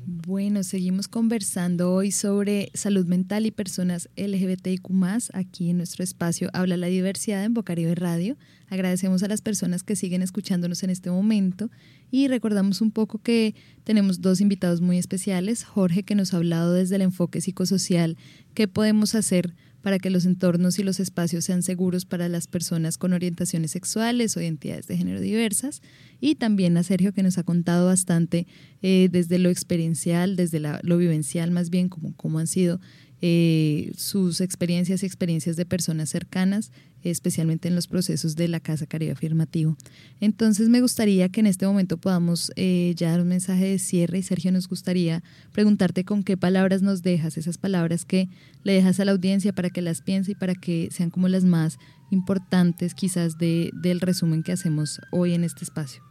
Bueno, 0.06 0.64
seguimos 0.64 1.08
conversando 1.08 1.94
hoy 1.94 2.12
sobre 2.12 2.72
salud 2.74 3.06
mental 3.06 3.46
y 3.46 3.52
personas 3.52 4.10
LGBTIQ 4.16 4.90
aquí 5.34 5.70
en 5.70 5.78
nuestro 5.78 6.04
espacio 6.04 6.50
Habla 6.54 6.78
la 6.78 6.88
Diversidad 6.88 7.44
en 7.44 7.54
Bocaribe 7.54 7.96
Radio. 7.96 8.38
Agradecemos 8.70 9.24
a 9.24 9.28
las 9.28 9.42
personas 9.42 9.84
que 9.84 9.96
siguen 9.96 10.22
escuchándonos 10.22 10.84
en 10.84 10.90
este 10.90 11.12
momento 11.12 11.70
y 12.12 12.28
recordamos 12.28 12.82
un 12.82 12.92
poco 12.92 13.20
que 13.20 13.56
tenemos 13.84 14.22
dos 14.22 14.42
invitados 14.42 14.82
muy 14.82 14.98
especiales. 14.98 15.64
Jorge, 15.64 16.04
que 16.04 16.16
nos 16.16 16.34
ha 16.34 16.38
hablado 16.38 16.74
desde 16.74 16.96
el 16.96 17.02
enfoque 17.02 17.42
psicosocial, 17.42 18.18
qué 18.54 18.68
podemos 18.68 19.16
hacer 19.16 19.54
para 19.84 20.00
que 20.00 20.10
los 20.10 20.26
entornos 20.26 20.80
y 20.80 20.84
los 20.84 21.02
espacios 21.02 21.44
sean 21.44 21.62
seguros 21.62 22.06
para 22.06 22.30
las 22.30 22.48
personas 22.48 22.98
con 22.98 23.12
orientaciones 23.12 23.72
sexuales 23.72 24.36
o 24.36 24.42
identidades 24.42 24.88
de 24.88 24.98
género 24.98 25.20
diversas. 25.20 25.82
Y 26.22 26.36
también 26.36 26.78
a 26.78 26.84
Sergio 26.84 27.14
que 27.14 27.22
nos 27.22 27.38
ha 27.38 27.44
contado 27.44 27.88
bastante 27.88 28.48
eh, 28.82 29.10
desde 29.12 29.38
lo 29.40 29.50
experiencial, 29.50 30.38
desde 30.38 30.62
lo 30.62 30.98
vivencial 30.98 31.52
más 31.52 31.70
bien, 31.70 31.90
como 31.90 32.16
cómo 32.16 32.40
han 32.40 32.48
sido 32.48 32.80
eh, 33.26 33.94
sus 33.96 34.42
experiencias 34.42 35.02
y 35.02 35.06
experiencias 35.06 35.56
de 35.56 35.66
personas 35.66 36.10
cercanas, 36.10 36.74
especialmente 37.04 37.70
en 37.70 37.76
los 37.76 37.88
procesos 37.88 38.36
de 38.36 38.50
la 38.50 38.60
Casa 38.60 38.86
Caribe 38.86 39.14
Afirmativo. 39.14 39.78
Entonces 40.20 40.68
me 40.68 40.82
gustaría 40.82 41.30
que 41.30 41.40
en 41.40 41.48
este 41.48 41.66
momento 41.66 41.96
podamos 41.96 42.52
eh, 42.58 42.94
ya 42.98 43.12
dar 43.12 43.22
un 43.22 43.30
mensaje 43.30 43.64
de 43.64 43.80
cierre 43.80 44.18
y 44.18 44.24
Sergio 44.24 44.52
nos 44.52 44.68
gustaría 44.68 45.24
preguntarte 45.54 46.04
con 46.04 46.24
qué 46.24 46.36
palabras 46.36 46.82
nos 46.82 47.02
dejas, 47.02 47.38
esas 47.38 47.58
palabras 47.58 48.04
que 48.04 48.28
le 48.64 48.74
dejas 48.74 49.00
a 49.00 49.06
la 49.06 49.14
audiencia 49.14 49.54
para 49.54 49.70
que 49.70 49.82
las 49.82 50.02
piense 50.02 50.34
y 50.34 50.36
para 50.36 50.54
que 50.54 50.90
sean 50.92 51.10
como 51.10 51.30
las 51.30 51.46
más 51.46 51.78
importantes 52.12 52.94
quizás 52.94 53.38
de, 53.38 53.72
del 53.82 54.02
resumen 54.02 54.44
que 54.44 54.52
hacemos 54.52 55.00
hoy 55.14 55.34
en 55.34 55.46
este 55.46 55.64
espacio. 55.64 56.04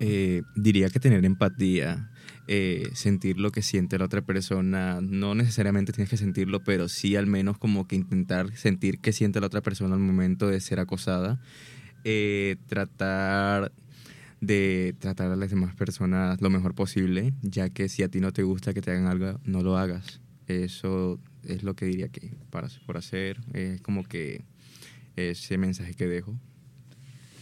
Eh, 0.00 0.42
diría 0.56 0.90
que 0.90 0.98
tener 0.98 1.24
empatía 1.24 2.10
eh, 2.48 2.90
sentir 2.94 3.38
lo 3.38 3.50
que 3.50 3.62
siente 3.62 3.98
la 3.98 4.04
otra 4.04 4.22
persona. 4.22 5.00
No 5.00 5.34
necesariamente 5.34 5.92
tienes 5.92 6.10
que 6.10 6.16
sentirlo, 6.16 6.62
pero 6.62 6.88
sí 6.88 7.16
al 7.16 7.26
menos 7.26 7.58
como 7.58 7.86
que 7.88 7.96
intentar 7.96 8.56
sentir 8.56 9.00
qué 9.00 9.12
siente 9.12 9.40
la 9.40 9.48
otra 9.48 9.62
persona 9.62 9.94
al 9.94 10.00
momento 10.00 10.48
de 10.48 10.60
ser 10.60 10.80
acosada. 10.80 11.40
Eh, 12.04 12.56
tratar 12.66 13.72
de 14.40 14.94
tratar 14.98 15.32
a 15.32 15.36
las 15.36 15.50
demás 15.50 15.74
personas 15.74 16.40
lo 16.40 16.50
mejor 16.50 16.74
posible, 16.74 17.32
ya 17.42 17.70
que 17.70 17.88
si 17.88 18.02
a 18.02 18.08
ti 18.08 18.20
no 18.20 18.32
te 18.32 18.42
gusta 18.42 18.74
que 18.74 18.82
te 18.82 18.92
hagan 18.92 19.06
algo, 19.06 19.40
no 19.44 19.62
lo 19.62 19.76
hagas. 19.76 20.20
Eso 20.46 21.18
es 21.42 21.62
lo 21.62 21.74
que 21.74 21.86
diría 21.86 22.08
que 22.08 22.36
para 22.50 22.68
por 22.86 22.96
hacer, 22.96 23.40
es 23.54 23.80
como 23.80 24.04
que 24.04 24.44
ese 25.16 25.58
mensaje 25.58 25.94
que 25.94 26.06
dejo. 26.06 26.38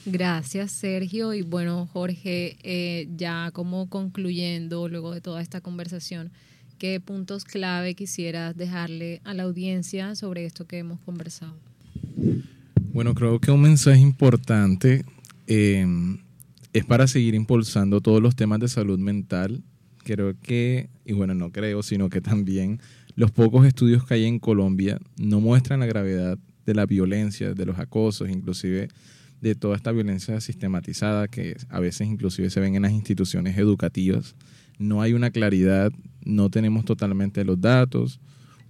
Gracias, 0.06 0.72
Sergio. 0.72 1.32
Y 1.32 1.42
bueno, 1.42 1.86
Jorge, 1.92 2.56
eh, 2.62 3.08
ya 3.16 3.50
como 3.52 3.88
concluyendo 3.88 4.88
luego 4.88 5.14
de 5.14 5.20
toda 5.20 5.40
esta 5.40 5.60
conversación, 5.60 6.30
¿qué 6.78 7.00
puntos 7.00 7.44
clave 7.44 7.94
quisieras 7.94 8.56
dejarle 8.56 9.20
a 9.24 9.34
la 9.34 9.44
audiencia 9.44 10.14
sobre 10.14 10.44
esto 10.44 10.66
que 10.66 10.78
hemos 10.78 11.00
conversado? 11.00 11.54
Bueno, 12.92 13.14
creo 13.14 13.40
que 13.40 13.50
un 13.50 13.62
mensaje 13.62 14.00
importante 14.00 15.04
eh, 15.46 15.86
es 16.72 16.84
para 16.84 17.06
seguir 17.06 17.34
impulsando 17.34 18.00
todos 18.00 18.20
los 18.20 18.36
temas 18.36 18.60
de 18.60 18.68
salud 18.68 18.98
mental. 18.98 19.62
Creo 20.04 20.38
que, 20.38 20.90
y 21.06 21.14
bueno, 21.14 21.34
no 21.34 21.50
creo, 21.50 21.82
sino 21.82 22.10
que 22.10 22.20
también 22.20 22.80
los 23.16 23.30
pocos 23.30 23.66
estudios 23.66 24.04
que 24.04 24.14
hay 24.14 24.24
en 24.24 24.38
Colombia 24.38 24.98
no 25.16 25.40
muestran 25.40 25.80
la 25.80 25.86
gravedad 25.86 26.38
de 26.66 26.74
la 26.74 26.84
violencia, 26.84 27.54
de 27.54 27.66
los 27.66 27.78
acosos, 27.78 28.28
inclusive 28.28 28.88
de 29.44 29.54
toda 29.54 29.76
esta 29.76 29.92
violencia 29.92 30.40
sistematizada 30.40 31.28
que 31.28 31.54
a 31.68 31.78
veces 31.78 32.08
inclusive 32.08 32.48
se 32.48 32.60
ven 32.60 32.76
en 32.76 32.82
las 32.82 32.92
instituciones 32.92 33.58
educativas. 33.58 34.34
No 34.78 35.02
hay 35.02 35.12
una 35.12 35.30
claridad, 35.30 35.92
no 36.24 36.48
tenemos 36.48 36.86
totalmente 36.86 37.44
los 37.44 37.60
datos. 37.60 38.20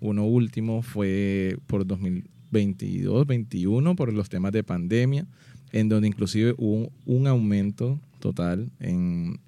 Uno 0.01 0.27
último 0.27 0.83
fue 0.83 1.57
por 1.69 1.87
2022, 1.87 3.19
2021 3.19 3.95
por 3.95 4.13
los 4.13 4.29
temas 4.29 4.51
de 4.51 4.65
pandemia, 4.65 5.29
en 5.71 5.89
donde 5.89 6.09
inclusive 6.09 6.57
hubo 6.59 6.91
un 7.07 7.29
aumento 7.29 8.01
total 8.19 8.69
en 8.81 9.39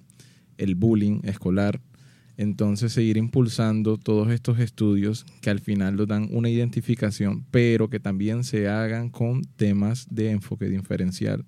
el 0.57 0.75
bullying 0.75 1.19
escolar 1.23 1.81
entonces 2.37 2.93
seguir 2.93 3.17
impulsando 3.17 3.97
todos 3.97 4.31
estos 4.31 4.59
estudios 4.59 5.25
que 5.41 5.49
al 5.49 5.59
final 5.59 5.95
nos 5.95 6.07
dan 6.07 6.29
una 6.31 6.49
identificación, 6.49 7.43
pero 7.49 7.89
que 7.89 7.99
también 7.99 8.43
se 8.43 8.69
hagan 8.69 9.09
con 9.09 9.41
temas 9.41 10.07
de 10.11 10.29
enfoque 10.29 10.69
diferencial. 10.69 11.45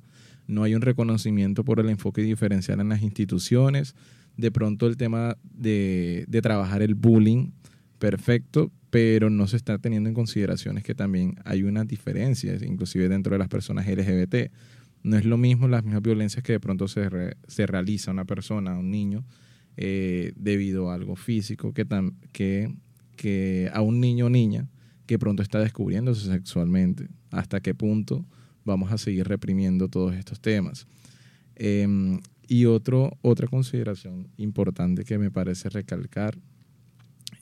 No 0.47 0.63
hay 0.63 0.73
un 0.73 0.81
reconocimiento 0.81 1.63
por 1.63 1.79
el 1.79 1.89
enfoque 1.89 2.23
diferencial 2.23 2.79
en 2.79 2.89
las 2.89 3.03
instituciones. 3.03 3.93
De 4.35 4.51
pronto 4.51 4.87
el 4.87 4.97
tema 4.97 5.37
de, 5.43 6.25
de 6.27 6.41
trabajar 6.41 6.81
el 6.81 6.95
bullying, 6.95 7.51
perfecto, 7.99 8.71
pero 8.89 9.29
no 9.29 9.45
se 9.45 9.57
está 9.57 9.77
teniendo 9.77 10.09
en 10.09 10.15
consideraciones 10.15 10.83
que 10.83 10.95
también 10.95 11.35
hay 11.45 11.61
unas 11.61 11.87
diferencias, 11.87 12.63
inclusive 12.63 13.09
dentro 13.09 13.33
de 13.33 13.37
las 13.37 13.47
personas 13.47 13.87
LGBT. 13.87 14.51
No 15.03 15.17
es 15.17 15.25
lo 15.25 15.37
mismo 15.37 15.67
las 15.67 15.83
mismas 15.83 16.01
violencias 16.01 16.43
que 16.43 16.53
de 16.53 16.59
pronto 16.59 16.87
se, 16.87 17.07
se 17.47 17.67
realiza 17.67 18.09
a 18.09 18.13
una 18.13 18.25
persona, 18.25 18.71
a 18.71 18.79
un 18.79 18.89
niño, 18.89 19.23
eh, 19.77 20.33
debido 20.35 20.89
a 20.89 20.95
algo 20.95 21.15
físico 21.15 21.73
que, 21.73 22.71
a 23.73 23.81
un 23.81 23.99
niño 23.99 24.25
o 24.25 24.29
niña 24.29 24.67
que 25.05 25.19
pronto 25.19 25.41
está 25.41 25.59
descubriéndose 25.59 26.27
sexualmente. 26.27 27.07
¿Hasta 27.31 27.61
qué 27.61 27.73
punto 27.73 28.25
vamos 28.65 28.91
a 28.91 28.97
seguir 28.97 29.27
reprimiendo 29.27 29.87
todos 29.87 30.15
estos 30.15 30.39
temas? 30.39 30.87
Em, 31.55 32.19
y 32.47 32.65
otro, 32.65 33.17
otra 33.21 33.47
consideración 33.47 34.27
importante 34.37 35.03
que 35.03 35.17
me 35.17 35.31
parece 35.31 35.69
recalcar 35.69 36.37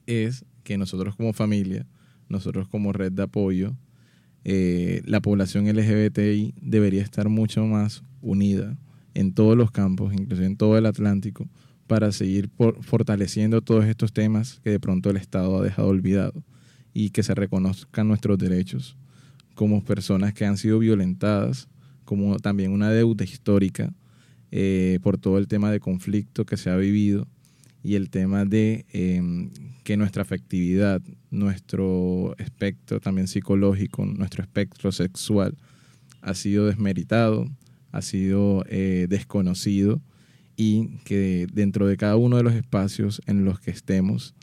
es 0.05 0.45
que 0.63 0.77
nosotros 0.77 1.15
como 1.15 1.33
familia, 1.33 1.85
nosotros 2.29 2.67
como 2.67 2.93
red 2.93 3.11
de 3.11 3.23
apoyo, 3.23 3.75
eh, 4.43 5.01
la 5.05 5.21
población 5.21 5.67
LGBTI 5.67 6.53
debería 6.61 7.01
estar 7.01 7.27
mucho 7.29 7.65
más 7.65 8.03
unida 8.21 8.77
en 9.13 9.33
todos 9.33 9.57
los 9.57 9.71
campos, 9.71 10.13
incluso 10.13 10.43
en 10.43 10.55
todo 10.55 10.77
el 10.77 10.85
Atlántico, 10.85 11.49
para 11.87 12.11
seguir 12.11 12.49
fortaleciendo 12.81 13.61
todos 13.61 13.85
estos 13.85 14.13
temas 14.13 14.59
que 14.63 14.71
de 14.71 14.79
pronto 14.79 15.09
el 15.09 15.17
Estado 15.17 15.57
ha 15.57 15.63
dejado 15.63 15.87
olvidado 15.87 16.43
y 16.93 17.09
que 17.11 17.23
se 17.23 17.33
reconozcan 17.33 18.07
nuestros 18.07 18.37
derechos 18.37 18.97
como 19.55 19.83
personas 19.83 20.33
que 20.33 20.45
han 20.45 20.57
sido 20.57 20.79
violentadas, 20.79 21.67
como 22.05 22.37
también 22.37 22.71
una 22.71 22.91
deuda 22.91 23.23
histórica 23.23 23.93
eh, 24.51 24.99
por 25.01 25.17
todo 25.17 25.37
el 25.39 25.47
tema 25.47 25.71
de 25.71 25.79
conflicto 25.79 26.45
que 26.45 26.57
se 26.57 26.69
ha 26.69 26.75
vivido 26.75 27.27
y 27.83 27.95
el 27.95 28.09
tema 28.09 28.45
de 28.45 28.85
em, 28.91 29.49
que 29.83 29.97
nuestra 29.97 30.21
afectividad, 30.21 31.01
nuestro 31.31 32.35
espectro 32.37 32.99
también 32.99 33.27
psicológico, 33.27 34.05
nuestro 34.05 34.43
espectro 34.43 34.91
sexual 34.91 35.57
ha 36.21 36.33
sido 36.33 36.67
desmeritado, 36.67 37.49
ha 37.91 38.01
sido 38.01 38.63
eh, 38.67 39.07
desconocido 39.09 40.01
y 40.57 40.97
que 41.05 41.47
dentro 41.53 41.87
de 41.87 41.95
cada 41.95 42.17
uno 42.17 42.35
de 42.35 42.43
los 42.43 42.53
espacios 42.53 43.21
en 43.27 43.45
los 43.45 43.59
que 43.59 43.71
estemos, 43.71 44.33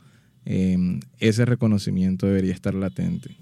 em, 0.45 1.01
ese 1.19 1.45
reconocimiento 1.45 2.25
debería 2.25 2.53
estar 2.53 2.73
latente. 2.73 3.35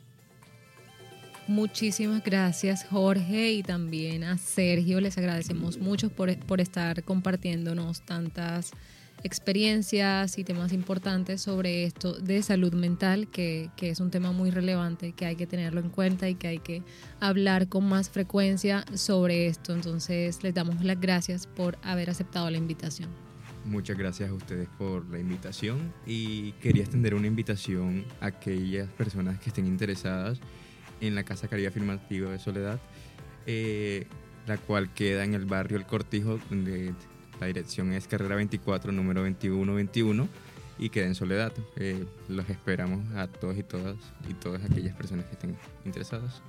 Muchísimas 1.47 2.23
gracias 2.23 2.85
Jorge 2.85 3.53
y 3.53 3.63
también 3.63 4.23
a 4.23 4.37
Sergio. 4.37 4.99
Les 5.01 5.17
agradecemos 5.17 5.77
mucho 5.77 6.09
por, 6.09 6.35
por 6.39 6.61
estar 6.61 7.03
compartiéndonos 7.03 8.01
tantas 8.01 8.71
experiencias 9.23 10.37
y 10.37 10.43
temas 10.43 10.73
importantes 10.73 11.41
sobre 11.41 11.85
esto 11.85 12.13
de 12.13 12.41
salud 12.41 12.73
mental, 12.73 13.27
que, 13.27 13.71
es 13.77 13.99
un 13.99 14.11
tema 14.11 14.31
muy 14.31 14.51
relevante, 14.51 15.13
que 15.13 15.25
hay 15.25 15.35
que 15.35 15.47
tenerlo 15.47 15.79
en 15.79 15.89
cuenta 15.89 16.29
y 16.29 16.35
que 16.35 16.47
hay 16.47 16.59
que 16.59 16.83
hablar 17.19 17.69
con 17.69 17.87
más 17.87 18.09
frecuencia 18.09 18.85
sobre 18.93 19.47
esto. 19.47 19.73
Entonces, 19.73 20.43
les 20.43 20.53
damos 20.53 20.83
las 20.83 20.99
gracias 20.99 21.47
por 21.47 21.77
haber 21.83 22.09
aceptado 22.09 22.49
la 22.49 22.57
invitación. 22.57 23.09
Muchas 23.65 23.97
gracias 23.97 24.29
a 24.29 24.33
ustedes 24.33 24.67
por 24.77 25.09
la 25.09 25.19
invitación 25.19 25.93
y 26.05 26.51
quería 26.53 26.83
extender 26.83 27.15
una 27.15 27.27
invitación 27.27 28.03
a 28.19 28.27
aquellas 28.27 28.89
personas 28.89 29.39
que 29.39 29.49
estén 29.49 29.67
interesadas 29.67 30.41
en 30.99 31.15
la 31.15 31.23
Casa 31.23 31.47
Caribe 31.47 31.69
Afirmativa 31.69 32.29
de 32.29 32.39
Soledad, 32.39 32.81
eh, 33.45 34.05
la 34.47 34.57
cual 34.57 34.93
queda 34.93 35.23
en 35.23 35.33
el 35.33 35.45
barrio 35.45 35.77
El 35.77 35.85
Cortijo, 35.85 36.39
donde 36.49 36.93
la 37.43 37.47
dirección 37.47 37.91
es 37.91 38.07
carrera 38.07 38.35
24, 38.35 38.93
número 38.93 39.19
2121 39.21 40.29
y 40.79 40.89
queda 40.89 41.07
en 41.07 41.15
Soledad. 41.15 41.51
Eh, 41.75 42.05
los 42.29 42.49
esperamos 42.49 43.05
a 43.15 43.27
todos 43.27 43.57
y 43.57 43.63
todas 43.63 43.97
y 44.29 44.33
todas 44.33 44.63
aquellas 44.63 44.95
personas 44.95 45.25
que 45.25 45.33
estén 45.33 45.55
interesadas. 45.83 46.41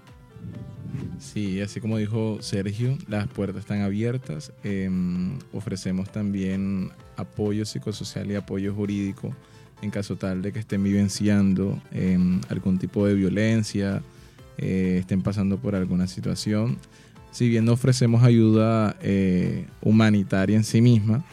Sí, 1.19 1.61
así 1.61 1.81
como 1.81 1.99
dijo 1.99 2.39
Sergio, 2.43 2.97
las 3.09 3.27
puertas 3.27 3.63
están 3.63 3.81
abiertas. 3.81 4.53
Em, 4.63 5.41
ofrecemos 5.53 6.13
también 6.13 6.93
apoyo 7.17 7.65
psicosocial 7.65 8.31
y 8.31 8.37
apoyo 8.37 8.73
jurídico 8.73 9.35
en 9.83 9.91
caso 9.91 10.15
tal 10.15 10.43
de 10.43 10.53
que 10.53 10.61
estén 10.61 10.85
vivenciando 10.85 11.83
em, 11.91 12.41
algún 12.49 12.79
tipo 12.79 13.05
de 13.05 13.15
violencia, 13.15 14.01
eh, 14.59 14.99
estén 15.01 15.23
pasando 15.23 15.59
por 15.59 15.75
alguna 15.75 16.07
situación 16.07 16.79
si 17.35 17.49
bien 17.49 17.65
no 17.65 17.73
ofrecemos 17.73 18.23
ayuda 18.23 18.97
eh, 19.03 19.67
humanitaria 19.83 20.57
en 20.57 20.63
sí 20.63 20.81
misma, 20.81 21.25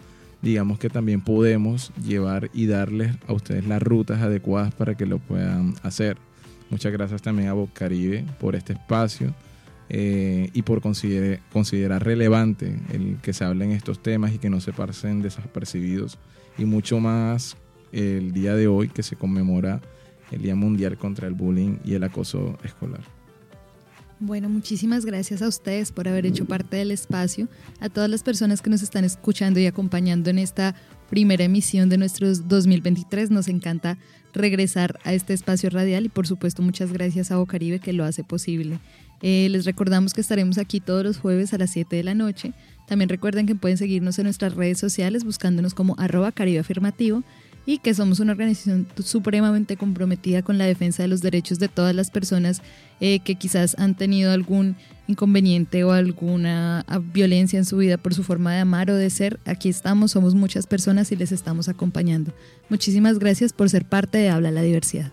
digamos 0.42 0.80
que 0.80 0.90
también 0.90 1.22
podemos 1.22 1.92
llevar 2.04 2.50
y 2.56 2.66
darles 2.66 3.16
a 3.28 3.34
ustedes 3.34 3.68
las 3.68 3.84
rutas 3.84 4.20
adecuadas 4.20 4.74
para 4.74 4.98
que 4.98 5.06
lo 5.06 5.20
puedan 5.20 5.76
hacer. 5.84 6.18
Muchas 6.72 6.92
gracias 6.92 7.22
también 7.22 7.50
a 7.50 7.54
Bocaribe 7.54 8.26
por 8.40 8.56
este 8.56 8.74
espacio 8.74 9.32
eh, 9.90 10.50
y 10.54 10.64
por 10.64 10.82
considerar 10.82 12.04
relevante 12.04 12.80
el 12.92 13.18
que 13.22 13.32
se 13.32 13.44
hablen 13.44 13.70
estos 13.70 14.02
temas 14.02 14.34
y 14.34 14.40
que 14.40 14.50
no 14.50 14.60
se 14.60 14.74
pasen 14.74 15.22
desapercibidos. 15.22 16.18
Y 16.58 16.66
mucho 16.66 17.00
más 17.00 17.58
el 17.92 18.32
día 18.32 18.56
de 18.56 18.66
hoy 18.66 18.88
que 18.88 19.04
se 19.04 19.18
conmemora 19.18 19.82
el 20.32 20.42
Día 20.42 20.56
Mundial 20.56 20.98
contra 20.98 21.28
el 21.28 21.36
Bullying 21.36 21.78
y 21.86 21.94
el 21.94 22.04
Acoso 22.04 22.58
Escolar. 22.64 23.21
Bueno, 24.24 24.50
muchísimas 24.50 25.04
gracias 25.04 25.42
a 25.42 25.48
ustedes 25.48 25.92
por 25.92 26.08
haber 26.08 26.28
hecho 26.28 26.46
parte 26.46 26.78
del 26.78 26.92
espacio, 26.92 27.50
a 27.80 27.90
todas 27.90 28.08
las 28.08 28.22
personas 28.22 28.62
que 28.62 28.70
nos 28.70 28.84
están 28.84 29.04
escuchando 29.04 29.60
y 29.60 29.66
acompañando 29.66 30.30
en 30.30 30.38
esta 30.38 30.76
primera 31.10 31.44
emisión 31.44 31.90
de 31.90 31.98
nuestros 31.98 32.48
2023. 32.48 33.32
Nos 33.32 33.48
encanta 33.48 33.98
regresar 34.32 35.00
a 35.06 35.16
este 35.16 35.34
espacio 35.34 35.72
radial 35.72 36.06
y 36.06 36.10
por 36.10 36.28
supuesto 36.28 36.62
muchas 36.62 36.94
gracias 36.94 37.32
a 37.32 37.38
Bocaribe 37.38 37.80
que 37.80 37.94
lo 37.94 38.06
hace 38.06 38.24
posible. 38.24 38.78
Eh, 39.24 39.48
les 39.50 39.66
recordamos 39.66 40.14
que 40.14 40.22
estaremos 40.22 40.60
aquí 40.60 40.80
todos 40.80 41.04
los 41.04 41.18
jueves 41.18 41.56
a 41.56 41.58
las 41.58 41.72
7 41.72 41.96
de 41.96 42.04
la 42.04 42.14
noche. 42.14 42.54
También 42.86 43.10
recuerden 43.10 43.48
que 43.48 43.56
pueden 43.56 43.80
seguirnos 43.80 44.20
en 44.20 44.26
nuestras 44.26 44.54
redes 44.54 44.78
sociales 44.78 45.24
buscándonos 45.24 45.74
como 45.74 45.96
arroba 45.98 46.32
y 47.66 47.78
que 47.78 47.94
somos 47.94 48.20
una 48.20 48.32
organización 48.32 48.88
supremamente 49.04 49.78
comprometida 49.78 50.42
con 50.42 50.58
la 50.58 50.66
defensa 50.66 51.04
de 51.04 51.10
los 51.10 51.22
derechos 51.22 51.60
de 51.60 51.68
todas 51.68 51.96
las 51.96 52.10
personas 52.10 52.62
eh, 53.00 53.20
que 53.20 53.36
quizás 53.36 53.76
han 53.78 53.96
tenido 53.96 54.32
algún 54.32 54.76
inconveniente 55.08 55.84
o 55.84 55.92
alguna 55.92 56.84
ah, 56.88 57.00
violencia 57.00 57.60
en 57.60 57.66
su 57.66 57.78
vida 57.78 57.98
por 57.98 58.14
su 58.14 58.24
forma 58.24 58.54
de 58.54 58.60
amar 58.60 58.90
o 58.90 58.96
de 58.96 59.10
ser. 59.10 59.40
Aquí 59.46 59.70
estamos, 59.70 60.12
somos 60.12 60.36
muchas 60.36 60.68
personas 60.68 61.12
y 61.12 61.16
les 61.16 61.32
estamos 61.32 61.70
acompañando. 61.70 62.34
Muchísimas 62.70 63.20
gracias 63.20 63.54
por 63.54 63.70
ser 63.70 63.86
parte 63.86 64.18
de 64.18 64.30
Habla 64.30 64.52
la 64.52 64.62
Diversidad. 64.62 65.12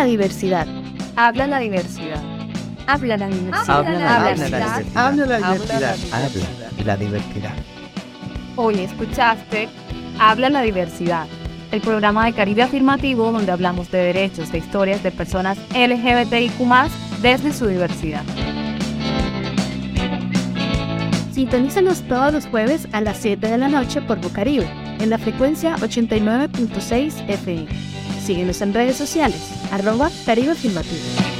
La 0.00 0.06
diversidad. 0.06 0.66
Habla 1.14 1.46
la 1.46 1.58
diversidad. 1.58 2.22
Habla 2.86 3.18
la 3.18 3.26
diversidad. 3.28 3.76
Habla 3.76 3.98
la 3.98 4.16
diversidad. 4.16 4.82
Habla 4.94 5.26
la 5.26 5.36
diversidad. 5.36 5.96
diversidad. 5.96 6.70
Habla 6.78 6.84
la 6.86 6.96
diversidad. 6.96 7.52
Hoy 8.56 8.80
escuchaste 8.80 9.68
Habla 10.18 10.48
la 10.48 10.62
diversidad, 10.62 11.26
el 11.70 11.82
programa 11.82 12.24
de 12.24 12.32
Caribe 12.32 12.62
Afirmativo 12.62 13.30
donde 13.30 13.52
hablamos 13.52 13.90
de 13.90 13.98
derechos, 13.98 14.50
de 14.50 14.58
historias 14.58 15.02
de 15.02 15.10
personas 15.10 15.58
LGBTIQ 15.74 16.58
desde 17.20 17.52
su 17.52 17.66
diversidad. 17.66 18.22
Sintonízanos 21.32 22.02
todos 22.08 22.32
los 22.32 22.46
jueves 22.46 22.88
a 22.92 23.02
las 23.02 23.18
7 23.18 23.48
de 23.48 23.58
la 23.58 23.68
noche 23.68 24.00
por 24.00 24.18
Bocaribe, 24.18 24.66
en 24.98 25.10
la 25.10 25.18
frecuencia 25.18 25.76
89.6 25.76 27.28
FM. 27.28 27.89
Síguenos 28.30 28.62
en 28.62 28.72
redes 28.72 28.94
sociales, 28.94 29.40
arroba 29.72 30.08
Caribe 30.24 30.52
Afirmativo. 30.52 31.39